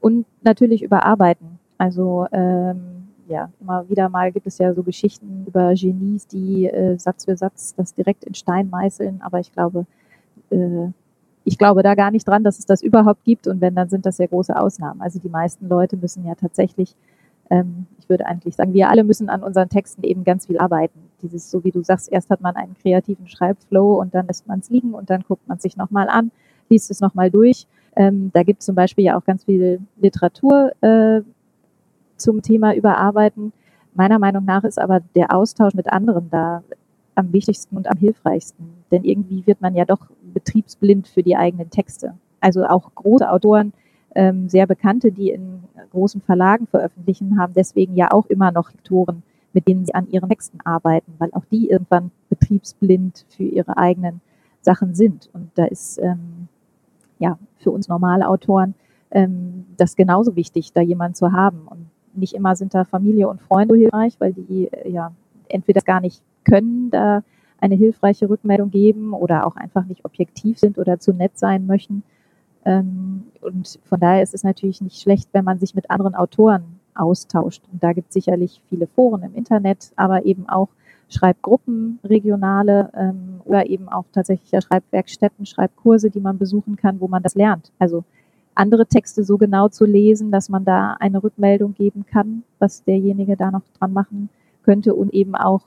und 0.00 0.26
natürlich 0.42 0.82
überarbeiten. 0.82 1.58
Also 1.78 2.26
ähm, 2.32 3.08
ja, 3.28 3.50
immer 3.60 3.88
wieder 3.88 4.08
mal 4.08 4.32
gibt 4.32 4.46
es 4.46 4.58
ja 4.58 4.74
so 4.74 4.82
Geschichten 4.82 5.44
über 5.46 5.74
Genies, 5.74 6.26
die 6.26 6.66
äh, 6.66 6.98
Satz 6.98 7.24
für 7.24 7.36
Satz 7.36 7.74
das 7.74 7.94
direkt 7.94 8.24
in 8.24 8.34
Stein 8.34 8.68
meißeln, 8.70 9.22
aber 9.22 9.40
ich 9.40 9.52
glaube, 9.52 9.86
äh, 10.50 10.88
ich 11.44 11.58
glaube 11.58 11.82
da 11.82 11.94
gar 11.94 12.10
nicht 12.10 12.26
dran, 12.26 12.44
dass 12.44 12.58
es 12.58 12.66
das 12.66 12.82
überhaupt 12.82 13.24
gibt 13.24 13.46
und 13.46 13.60
wenn, 13.60 13.74
dann 13.74 13.88
sind 13.88 14.06
das 14.06 14.18
ja 14.18 14.26
große 14.26 14.58
Ausnahmen. 14.58 15.00
Also 15.00 15.18
die 15.18 15.28
meisten 15.28 15.68
Leute 15.68 15.96
müssen 15.96 16.24
ja 16.26 16.34
tatsächlich 16.34 16.94
ähm, 17.50 17.86
ich 17.98 18.08
würde 18.08 18.26
eigentlich 18.26 18.56
sagen, 18.56 18.72
wir 18.72 18.88
alle 18.88 19.04
müssen 19.04 19.28
an 19.28 19.42
unseren 19.42 19.68
Texten 19.68 20.02
eben 20.02 20.24
ganz 20.24 20.46
viel 20.46 20.58
arbeiten. 20.58 21.03
Dieses, 21.24 21.50
so 21.50 21.64
wie 21.64 21.70
du 21.70 21.82
sagst, 21.82 22.12
erst 22.12 22.30
hat 22.30 22.40
man 22.40 22.56
einen 22.56 22.74
kreativen 22.74 23.26
Schreibflow 23.26 24.00
und 24.00 24.14
dann 24.14 24.26
lässt 24.26 24.46
man 24.46 24.60
es 24.60 24.70
liegen 24.70 24.94
und 24.94 25.10
dann 25.10 25.22
guckt 25.26 25.48
man 25.48 25.58
sich 25.58 25.76
nochmal 25.76 26.08
an, 26.08 26.30
liest 26.68 26.90
es 26.90 27.00
nochmal 27.00 27.30
durch. 27.30 27.66
Ähm, 27.96 28.30
da 28.34 28.42
gibt 28.42 28.60
es 28.60 28.66
zum 28.66 28.74
Beispiel 28.74 29.04
ja 29.04 29.16
auch 29.16 29.24
ganz 29.24 29.44
viel 29.44 29.80
Literatur 29.96 30.72
äh, 30.82 31.22
zum 32.16 32.42
Thema 32.42 32.74
Überarbeiten. 32.74 33.52
Meiner 33.94 34.18
Meinung 34.18 34.44
nach 34.44 34.64
ist 34.64 34.78
aber 34.78 35.00
der 35.14 35.34
Austausch 35.34 35.74
mit 35.74 35.92
anderen 35.92 36.28
da 36.30 36.62
am 37.14 37.32
wichtigsten 37.32 37.76
und 37.76 37.88
am 37.88 37.96
hilfreichsten. 37.96 38.66
Denn 38.90 39.04
irgendwie 39.04 39.46
wird 39.46 39.60
man 39.60 39.74
ja 39.74 39.84
doch 39.84 40.06
betriebsblind 40.32 41.08
für 41.08 41.22
die 41.22 41.36
eigenen 41.36 41.70
Texte. 41.70 42.14
Also 42.40 42.64
auch 42.64 42.94
große 42.94 43.30
Autoren 43.30 43.72
ähm, 44.14 44.48
sehr 44.48 44.66
bekannte, 44.66 45.12
die 45.12 45.30
in 45.30 45.64
großen 45.90 46.20
Verlagen 46.20 46.66
veröffentlichen, 46.66 47.38
haben 47.38 47.54
deswegen 47.54 47.96
ja 47.96 48.10
auch 48.12 48.26
immer 48.26 48.52
noch 48.52 48.70
Lektoren, 48.72 49.22
mit 49.54 49.66
denen 49.68 49.86
sie 49.86 49.94
an 49.94 50.08
ihren 50.10 50.28
Texten 50.28 50.58
arbeiten, 50.64 51.14
weil 51.18 51.30
auch 51.32 51.44
die 51.50 51.70
irgendwann 51.70 52.10
betriebsblind 52.28 53.24
für 53.30 53.44
ihre 53.44 53.78
eigenen 53.78 54.20
Sachen 54.60 54.94
sind. 54.94 55.30
Und 55.32 55.50
da 55.54 55.64
ist 55.64 55.98
ähm, 55.98 56.48
ja 57.18 57.38
für 57.58 57.70
uns 57.70 57.88
normale 57.88 58.28
Autoren 58.28 58.74
ähm, 59.10 59.64
das 59.76 59.96
genauso 59.96 60.36
wichtig, 60.36 60.72
da 60.72 60.80
jemanden 60.80 61.14
zu 61.14 61.32
haben. 61.32 61.66
Und 61.66 61.86
nicht 62.14 62.34
immer 62.34 62.56
sind 62.56 62.74
da 62.74 62.84
Familie 62.84 63.28
und 63.28 63.40
Freunde 63.40 63.76
hilfreich, 63.76 64.16
weil 64.18 64.32
die 64.32 64.68
äh, 64.72 64.90
ja 64.90 65.12
entweder 65.48 65.80
gar 65.80 66.00
nicht 66.00 66.22
können, 66.44 66.90
da 66.90 67.22
eine 67.58 67.76
hilfreiche 67.76 68.28
Rückmeldung 68.28 68.70
geben 68.70 69.14
oder 69.14 69.46
auch 69.46 69.56
einfach 69.56 69.86
nicht 69.86 70.04
objektiv 70.04 70.58
sind 70.58 70.78
oder 70.78 70.98
zu 70.98 71.12
nett 71.14 71.38
sein 71.38 71.66
möchten. 71.66 72.02
Ähm, 72.64 73.24
und 73.40 73.78
von 73.84 74.00
daher 74.00 74.22
ist 74.22 74.34
es 74.34 74.42
natürlich 74.42 74.80
nicht 74.80 75.00
schlecht, 75.00 75.28
wenn 75.32 75.44
man 75.44 75.58
sich 75.58 75.74
mit 75.74 75.90
anderen 75.90 76.14
Autoren 76.14 76.73
austauscht. 76.94 77.62
Und 77.72 77.82
da 77.82 77.92
gibt 77.92 78.08
es 78.08 78.14
sicherlich 78.14 78.60
viele 78.68 78.86
Foren 78.86 79.22
im 79.22 79.34
Internet, 79.34 79.92
aber 79.96 80.24
eben 80.24 80.48
auch 80.48 80.68
Schreibgruppen, 81.08 81.98
regionale 82.04 82.90
ähm, 82.94 83.40
oder 83.44 83.68
eben 83.68 83.88
auch 83.88 84.04
tatsächlich 84.12 84.50
ja 84.50 84.60
Schreibwerkstätten, 84.60 85.46
Schreibkurse, 85.46 86.10
die 86.10 86.20
man 86.20 86.38
besuchen 86.38 86.76
kann, 86.76 87.00
wo 87.00 87.08
man 87.08 87.22
das 87.22 87.34
lernt. 87.34 87.72
Also 87.78 88.04
andere 88.54 88.86
Texte 88.86 89.24
so 89.24 89.36
genau 89.36 89.68
zu 89.68 89.84
lesen, 89.84 90.30
dass 90.30 90.48
man 90.48 90.64
da 90.64 90.96
eine 91.00 91.22
Rückmeldung 91.22 91.74
geben 91.74 92.06
kann, 92.06 92.42
was 92.58 92.84
derjenige 92.84 93.36
da 93.36 93.50
noch 93.50 93.62
dran 93.78 93.92
machen 93.92 94.28
könnte 94.62 94.94
und 94.94 95.12
eben 95.12 95.34
auch 95.34 95.62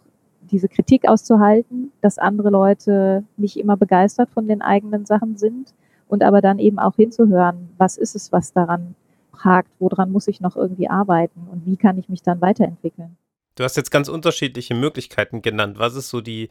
diese 0.49 0.69
Kritik 0.69 1.07
auszuhalten, 1.07 1.91
dass 2.01 2.17
andere 2.17 2.49
Leute 2.49 3.23
nicht 3.35 3.57
immer 3.57 3.75
begeistert 3.75 4.29
von 4.29 4.47
den 4.47 4.61
eigenen 4.61 5.05
Sachen 5.05 5.37
sind 5.37 5.73
und 6.07 6.23
aber 6.23 6.41
dann 6.41 6.59
eben 6.59 6.79
auch 6.79 6.95
hinzuhören, 6.95 7.69
was 7.77 7.97
ist 7.97 8.15
es, 8.15 8.31
was 8.31 8.53
daran 8.53 8.95
hakt, 9.43 9.71
woran 9.79 10.11
muss 10.11 10.27
ich 10.27 10.41
noch 10.41 10.55
irgendwie 10.55 10.89
arbeiten 10.89 11.47
und 11.51 11.65
wie 11.65 11.77
kann 11.77 11.97
ich 11.97 12.09
mich 12.09 12.21
dann 12.21 12.41
weiterentwickeln. 12.41 13.17
Du 13.55 13.63
hast 13.63 13.75
jetzt 13.75 13.91
ganz 13.91 14.07
unterschiedliche 14.07 14.75
Möglichkeiten 14.75 15.41
genannt. 15.41 15.79
Was 15.79 15.95
ist 15.95 16.09
so 16.09 16.21
die 16.21 16.49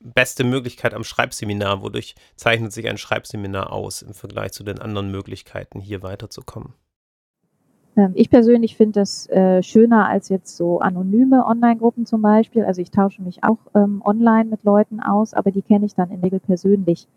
beste 0.00 0.44
Möglichkeit 0.44 0.94
am 0.94 1.04
Schreibseminar? 1.04 1.82
Wodurch 1.82 2.14
zeichnet 2.36 2.72
sich 2.72 2.88
ein 2.88 2.98
Schreibseminar 2.98 3.72
aus 3.72 4.02
im 4.02 4.14
Vergleich 4.14 4.52
zu 4.52 4.62
den 4.62 4.78
anderen 4.78 5.10
Möglichkeiten, 5.10 5.80
hier 5.80 6.02
weiterzukommen? 6.02 6.74
Ähm, 7.96 8.12
ich 8.14 8.30
persönlich 8.30 8.76
finde 8.76 9.00
das 9.00 9.28
äh, 9.30 9.62
schöner 9.62 10.08
als 10.08 10.28
jetzt 10.28 10.56
so 10.56 10.80
anonyme 10.80 11.46
Online-Gruppen 11.46 12.06
zum 12.06 12.22
Beispiel. 12.22 12.64
Also 12.64 12.82
ich 12.82 12.90
tausche 12.90 13.22
mich 13.22 13.44
auch 13.44 13.58
ähm, 13.74 14.02
online 14.04 14.50
mit 14.50 14.64
Leuten 14.64 15.00
aus, 15.00 15.34
aber 15.34 15.50
die 15.50 15.62
kenne 15.62 15.86
ich 15.86 15.94
dann 15.94 16.10
in 16.10 16.20
der 16.20 16.24
Regel 16.24 16.40
persönlich. 16.40 17.08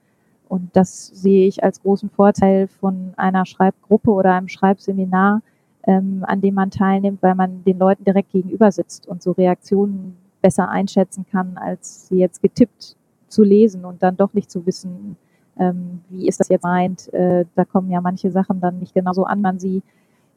Und 0.48 0.75
das 0.75 1.08
sehe 1.08 1.48
ich 1.48 1.63
als 1.63 1.82
großen 1.82 2.10
Vorteil 2.10 2.68
von 2.68 3.13
einer 3.18 3.46
Schreibgruppe 3.46 4.12
oder 4.12 4.34
einem 4.34 4.48
Schreibseminar, 4.48 5.42
ähm, 5.86 6.24
an 6.27 6.42
dem 6.42 6.54
man 6.54 6.72
teilnimmt, 6.72 7.22
weil 7.22 7.36
man 7.36 7.63
den 7.63 7.80
Leuten 7.80 8.04
direkt 8.04 8.32
gegenüber 8.32 8.72
sitzt 8.72 9.08
und 9.08 9.22
so 9.22 9.32
Reaktionen 9.32 10.18
besser 10.42 10.70
einschätzen 10.70 11.25
kann, 11.32 11.58
als 11.58 12.08
sie 12.08 12.18
jetzt 12.18 12.42
getippt 12.42 12.96
zu 13.27 13.44
lesen 13.44 13.86
und 13.86 14.04
dann 14.04 14.18
doch 14.18 14.34
nicht 14.34 14.50
zu 14.50 14.66
wissen, 14.66 15.18
ähm, 15.60 16.01
wie 16.10 16.27
ist 16.27 16.39
das 16.39 16.50
jetzt 16.50 16.63
meint. 16.63 17.12
Äh, 17.13 17.46
da 17.56 17.66
kommen 17.66 17.89
ja 17.89 18.01
manche 18.01 18.32
Sachen 18.32 18.60
dann 18.60 18.80
nicht 18.80 18.94
genauso 18.94 19.25
an, 19.25 19.42
man 19.42 19.60
sie, 19.60 19.82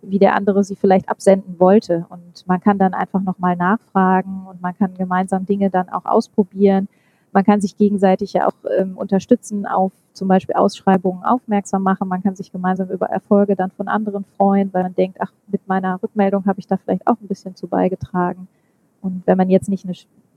wie 0.03 0.19
der 0.19 0.35
andere 0.35 0.65
sie 0.65 0.77
vielleicht 0.77 1.09
absenden 1.09 1.61
wollte. 1.61 2.07
Und 2.09 2.47
man 2.47 2.61
kann 2.61 2.79
dann 2.79 2.95
einfach 2.95 3.21
nochmal 3.21 3.57
nachfragen 3.57 4.47
und 4.49 4.61
man 4.63 4.77
kann 4.77 4.95
gemeinsam 4.97 5.47
Dinge 5.47 5.71
dann 5.71 5.89
auch 5.89 6.07
ausprobieren 6.07 6.89
man 7.33 7.45
kann 7.45 7.61
sich 7.61 7.77
gegenseitig 7.77 8.33
ja 8.33 8.49
auch 8.49 8.55
ähm, 8.79 8.97
unterstützen, 8.97 9.67
auf 9.67 9.93
zum 10.13 10.29
Beispiel 10.29 10.57
Ausschreibungen 10.57 11.25
aufmerksam 11.25 11.83
machen. 11.83 12.09
Man 12.09 12.23
kann 12.23 12.35
sich 12.35 12.51
gemeinsam 12.51 12.89
über 12.91 13.07
Erfolge 13.07 13.57
dann 13.57 13.71
von 13.71 13.89
anderen 13.89 14.25
freuen, 14.37 14.73
weil 14.73 14.83
man 14.83 14.95
denkt, 14.95 15.19
ach, 15.21 15.33
mit 15.47 15.67
meiner 15.69 16.03
Rückmeldung 16.03 16.47
habe 16.47 16.59
ich 16.59 16.67
da 16.67 16.77
vielleicht 16.77 17.07
auch 17.07 17.17
ein 17.21 17.29
bisschen 17.29 17.55
zu 17.55 17.69
beigetragen. 17.69 18.49
Und 19.01 19.23
wenn 19.27 19.39
man 19.39 19.49
jetzt 19.49 19.69
nicht 19.69 19.85
eine 19.85 19.95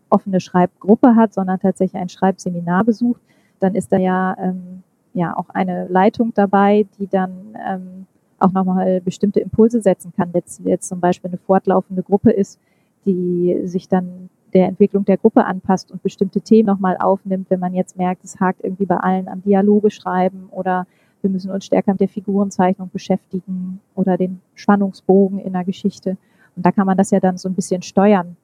offene 0.09 0.39
Schreibgruppe 0.39 1.15
hat, 1.15 1.33
sondern 1.33 1.59
tatsächlich 1.59 1.99
ein 1.99 2.09
Schreibseminar 2.09 2.83
besucht, 2.83 3.21
dann 3.59 3.75
ist 3.75 3.91
da 3.91 3.97
ja, 3.97 4.37
ähm, 4.39 4.83
ja 5.13 5.35
auch 5.35 5.49
eine 5.49 5.87
Leitung 5.87 6.33
dabei, 6.35 6.85
die 6.99 7.07
dann 7.07 7.57
ähm, 7.67 8.05
auch 8.39 8.51
nochmal 8.51 9.01
bestimmte 9.01 9.39
Impulse 9.39 9.81
setzen 9.81 10.13
kann. 10.15 10.29
Jetzt, 10.33 10.61
jetzt 10.65 10.87
zum 10.87 10.99
Beispiel 10.99 11.29
eine 11.29 11.37
fortlaufende 11.37 12.03
Gruppe 12.03 12.31
ist, 12.31 12.59
die 13.05 13.59
sich 13.65 13.87
dann 13.87 14.29
der 14.53 14.67
Entwicklung 14.67 15.05
der 15.05 15.17
Gruppe 15.17 15.45
anpasst 15.45 15.91
und 15.91 16.03
bestimmte 16.03 16.41
Themen 16.41 16.67
nochmal 16.67 16.97
aufnimmt, 16.97 17.49
wenn 17.49 17.59
man 17.59 17.73
jetzt 17.73 17.97
merkt, 17.97 18.23
es 18.23 18.39
hakt 18.39 18.63
irgendwie 18.63 18.85
bei 18.85 18.97
allen 18.97 19.27
am 19.27 19.41
Dialoge 19.41 19.91
schreiben 19.91 20.47
oder 20.51 20.85
wir 21.21 21.29
müssen 21.29 21.51
uns 21.51 21.65
stärker 21.65 21.91
mit 21.91 22.01
der 22.01 22.09
Figurenzeichnung 22.09 22.89
beschäftigen 22.91 23.79
oder 23.95 24.17
den 24.17 24.41
Spannungsbogen 24.55 25.39
in 25.39 25.53
der 25.53 25.63
Geschichte. 25.63 26.17
Und 26.55 26.65
da 26.65 26.71
kann 26.71 26.85
man 26.85 26.97
das 26.97 27.11
ja 27.11 27.19
dann 27.19 27.37
so 27.37 27.47
ein 27.47 27.55
bisschen 27.55 27.81
steuern 27.81 28.35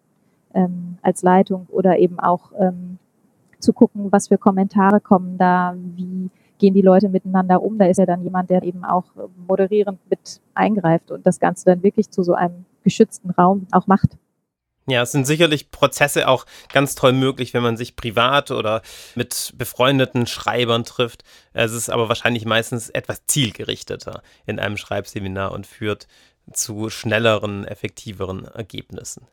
ähm, 0.53 0.97
als 1.01 1.21
Leitung 1.21 1.67
oder 1.69 1.99
eben 1.99 2.19
auch 2.19 2.51
ähm, 2.57 2.97
zu 3.59 3.73
gucken, 3.73 4.11
was 4.11 4.29
für 4.29 4.37
Kommentare 4.37 5.01
kommen 5.01 5.37
da, 5.37 5.75
wie 5.95 6.29
gehen 6.57 6.73
die 6.73 6.81
Leute 6.81 7.09
miteinander 7.09 7.61
um. 7.61 7.77
Da 7.77 7.85
ist 7.85 7.97
ja 7.97 8.05
dann 8.05 8.23
jemand, 8.23 8.49
der 8.49 8.63
eben 8.63 8.83
auch 8.85 9.05
moderierend 9.47 9.99
mit 10.09 10.41
eingreift 10.53 11.11
und 11.11 11.25
das 11.25 11.39
Ganze 11.39 11.65
dann 11.65 11.83
wirklich 11.83 12.09
zu 12.09 12.23
so 12.23 12.33
einem 12.33 12.65
geschützten 12.83 13.29
Raum 13.31 13.67
auch 13.71 13.87
macht. 13.87 14.17
Ja, 14.89 15.03
es 15.03 15.11
sind 15.11 15.25
sicherlich 15.25 15.71
Prozesse 15.71 16.27
auch 16.27 16.45
ganz 16.73 16.95
toll 16.95 17.13
möglich, 17.13 17.53
wenn 17.53 17.63
man 17.63 17.77
sich 17.77 17.95
privat 17.95 18.51
oder 18.51 18.81
mit 19.15 19.53
befreundeten 19.55 20.25
Schreibern 20.25 20.83
trifft. 20.83 21.23
Es 21.53 21.71
ist 21.71 21.89
aber 21.89 22.09
wahrscheinlich 22.09 22.45
meistens 22.45 22.89
etwas 22.89 23.25
zielgerichteter 23.27 24.23
in 24.45 24.59
einem 24.59 24.77
Schreibseminar 24.77 25.51
und 25.51 25.67
führt 25.67 26.07
zu 26.53 26.89
schnelleren, 26.89 27.65
effektiveren 27.65 28.45
Ergebnissen 28.45 29.27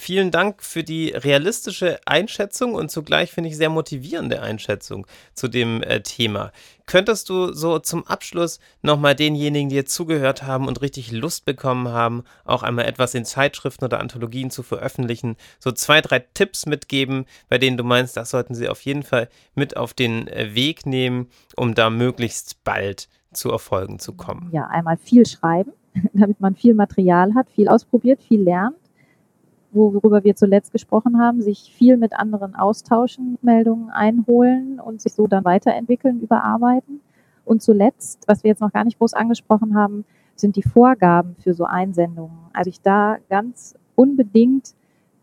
vielen 0.00 0.30
Dank 0.30 0.62
für 0.62 0.82
die 0.82 1.10
realistische 1.10 2.00
Einschätzung 2.06 2.74
und 2.74 2.90
zugleich 2.90 3.30
finde 3.30 3.50
ich 3.50 3.56
sehr 3.56 3.70
motivierende 3.70 4.42
Einschätzung 4.42 5.06
zu 5.34 5.48
dem 5.48 5.82
äh, 5.82 6.02
Thema. 6.02 6.52
Könntest 6.86 7.28
du 7.28 7.52
so 7.52 7.78
zum 7.78 8.06
Abschluss 8.06 8.58
nochmal 8.82 9.14
denjenigen, 9.14 9.68
die 9.68 9.76
jetzt 9.76 9.94
zugehört 9.94 10.42
haben 10.42 10.66
und 10.66 10.80
richtig 10.82 11.12
Lust 11.12 11.44
bekommen 11.44 11.88
haben, 11.88 12.24
auch 12.44 12.62
einmal 12.62 12.86
etwas 12.86 13.14
in 13.14 13.24
Zeitschriften 13.24 13.84
oder 13.84 14.00
Anthologien 14.00 14.50
zu 14.50 14.62
veröffentlichen, 14.62 15.36
so 15.60 15.70
zwei, 15.70 16.00
drei 16.00 16.18
Tipps 16.18 16.66
mitgeben, 16.66 17.26
bei 17.48 17.58
denen 17.58 17.76
du 17.76 17.84
meinst, 17.84 18.16
das 18.16 18.30
sollten 18.30 18.54
sie 18.54 18.68
auf 18.68 18.80
jeden 18.80 19.02
Fall 19.02 19.28
mit 19.54 19.76
auf 19.76 19.94
den 19.94 20.26
äh, 20.28 20.54
Weg 20.54 20.86
nehmen, 20.86 21.28
um 21.56 21.74
da 21.74 21.90
möglichst 21.90 22.64
bald 22.64 23.08
zu 23.32 23.50
Erfolgen 23.50 24.00
zu 24.00 24.14
kommen? 24.14 24.48
Ja, 24.52 24.66
einmal 24.66 24.96
viel 24.96 25.26
schreiben, 25.26 25.72
damit 26.12 26.40
man 26.40 26.56
viel 26.56 26.74
Material 26.74 27.34
hat, 27.34 27.48
viel 27.50 27.68
ausprobiert, 27.68 28.22
viel 28.22 28.42
lernt 28.42 28.79
worüber 29.72 30.24
wir 30.24 30.36
zuletzt 30.36 30.72
gesprochen 30.72 31.18
haben, 31.18 31.42
sich 31.42 31.72
viel 31.72 31.96
mit 31.96 32.12
anderen 32.12 32.54
austauschen, 32.54 33.38
Meldungen 33.42 33.90
einholen 33.90 34.80
und 34.80 35.00
sich 35.00 35.12
so 35.12 35.26
dann 35.26 35.44
weiterentwickeln, 35.44 36.20
überarbeiten. 36.20 37.00
Und 37.44 37.62
zuletzt, 37.62 38.24
was 38.26 38.44
wir 38.44 38.50
jetzt 38.50 38.60
noch 38.60 38.72
gar 38.72 38.84
nicht 38.84 38.98
groß 38.98 39.14
angesprochen 39.14 39.74
haben, 39.74 40.04
sind 40.36 40.56
die 40.56 40.62
Vorgaben 40.62 41.36
für 41.38 41.54
so 41.54 41.64
Einsendungen. 41.64 42.38
Also 42.52 42.70
ich 42.70 42.80
da 42.80 43.18
ganz 43.28 43.74
unbedingt 43.94 44.74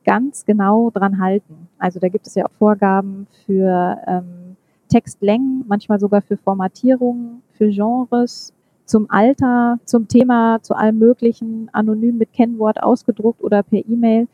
ganz 0.05 0.45
genau 0.45 0.89
dran 0.89 1.19
halten. 1.19 1.67
Also 1.77 1.99
da 1.99 2.07
gibt 2.07 2.27
es 2.27 2.35
ja 2.35 2.45
auch 2.45 2.51
Vorgaben 2.51 3.27
für 3.45 3.97
ähm, 4.07 4.55
Textlängen, 4.87 5.65
manchmal 5.67 5.99
sogar 5.99 6.21
für 6.21 6.37
Formatierungen, 6.37 7.41
für 7.51 7.69
Genres, 7.69 8.53
zum 8.85 9.07
Alter, 9.09 9.79
zum 9.83 10.07
Thema, 10.07 10.61
zu 10.61 10.73
allem 10.73 10.97
Möglichen, 10.97 11.69
anonym 11.73 12.17
mit 12.17 12.31
Kennwort 12.31 12.81
ausgedruckt 12.81 13.43
oder 13.43 13.63
per 13.63 13.79
E-Mail. 13.85 14.27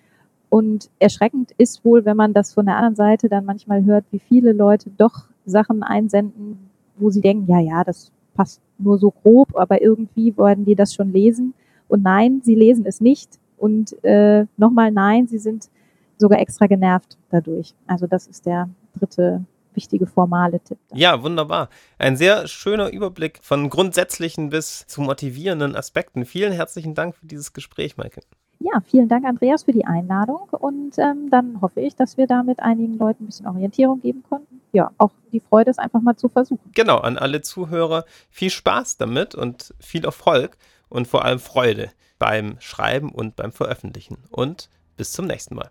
Und 0.54 0.92
erschreckend 1.00 1.52
ist 1.58 1.84
wohl, 1.84 2.06
wenn 2.06 2.16
man 2.16 2.32
das 2.32 2.54
von 2.54 2.68
der 2.68 2.76
anderen 2.76 2.96
Seite 2.96 3.28
dann 3.28 3.44
manchmal 3.44 3.86
hört, 3.86 4.06
wie 4.12 4.20
viele 4.20 4.52
Leute 4.52 4.92
doch 4.96 5.24
Sachen 5.48 5.82
einsenden, 5.82 6.70
wo 6.96 7.10
sie 7.10 7.22
denken, 7.22 7.50
ja, 7.50 7.60
ja, 7.60 7.84
das 7.84 8.12
passt 8.36 8.62
nur 8.78 9.00
so 9.00 9.10
grob, 9.10 9.56
aber 9.56 9.82
irgendwie 9.82 10.38
wollen 10.38 10.64
die 10.64 10.76
das 10.76 10.94
schon 10.94 11.12
lesen. 11.12 11.56
Und 11.88 12.04
nein, 12.04 12.42
sie 12.44 12.54
lesen 12.54 12.86
es 12.86 13.02
nicht. 13.02 13.40
Und 13.58 13.96
äh, 14.04 14.46
nochmal 14.56 14.92
nein, 14.92 15.26
sie 15.26 15.40
sind 15.40 15.72
sogar 16.20 16.40
extra 16.40 16.68
genervt 16.68 17.18
dadurch. 17.32 17.74
Also 17.88 18.06
das 18.06 18.28
ist 18.28 18.46
der 18.46 18.70
dritte 19.00 19.44
wichtige 19.74 20.06
formale 20.06 20.60
Tipp. 20.60 20.78
Ja, 20.94 21.24
wunderbar. 21.24 21.70
Ein 21.98 22.16
sehr 22.16 22.46
schöner 22.46 22.92
Überblick 22.92 23.40
von 23.42 23.72
grundsätzlichen 23.72 24.52
bis 24.52 24.86
zu 24.86 25.02
motivierenden 25.02 25.76
Aspekten. 25.76 26.26
Vielen 26.26 26.54
herzlichen 26.54 26.94
Dank 26.94 27.16
für 27.16 27.26
dieses 27.26 27.54
Gespräch, 27.54 27.98
Maike. 27.98 28.22
Ja, 28.60 28.82
vielen 28.86 29.10
Dank, 29.10 29.26
Andreas, 29.26 29.64
für 29.64 29.74
die 29.74 29.86
Einladung. 29.86 30.48
Und 30.52 30.98
ähm, 30.98 31.30
dann 31.30 31.62
hoffe 31.62 31.82
ich, 31.82 31.96
dass 31.96 32.18
wir 32.18 32.28
damit 32.28 32.60
einigen 32.60 32.98
Leuten 32.98 33.24
ein 33.24 33.26
bisschen 33.28 33.48
Orientierung 33.48 34.02
geben 34.02 34.24
konnten. 34.28 34.62
Ja, 34.72 34.92
auch 34.98 35.12
die 35.32 35.42
Freude, 35.42 35.72
es 35.72 35.78
einfach 35.78 36.02
mal 36.02 36.16
zu 36.16 36.30
versuchen. 36.30 36.72
Genau, 36.74 36.98
an 36.98 37.18
alle 37.18 37.42
Zuhörer 37.42 38.06
viel 38.30 38.50
Spaß 38.50 38.98
damit 38.98 39.36
und 39.36 39.74
viel 39.80 40.06
Erfolg 40.06 40.58
und 40.90 41.08
vor 41.08 41.26
allem 41.26 41.40
Freude 41.40 41.90
beim 42.20 42.56
Schreiben 42.60 43.12
und 43.12 43.36
beim 43.36 43.52
Veröffentlichen. 43.52 44.18
Und 44.30 44.70
bis 44.96 45.12
zum 45.12 45.26
nächsten 45.28 45.56
Mal. 45.56 45.70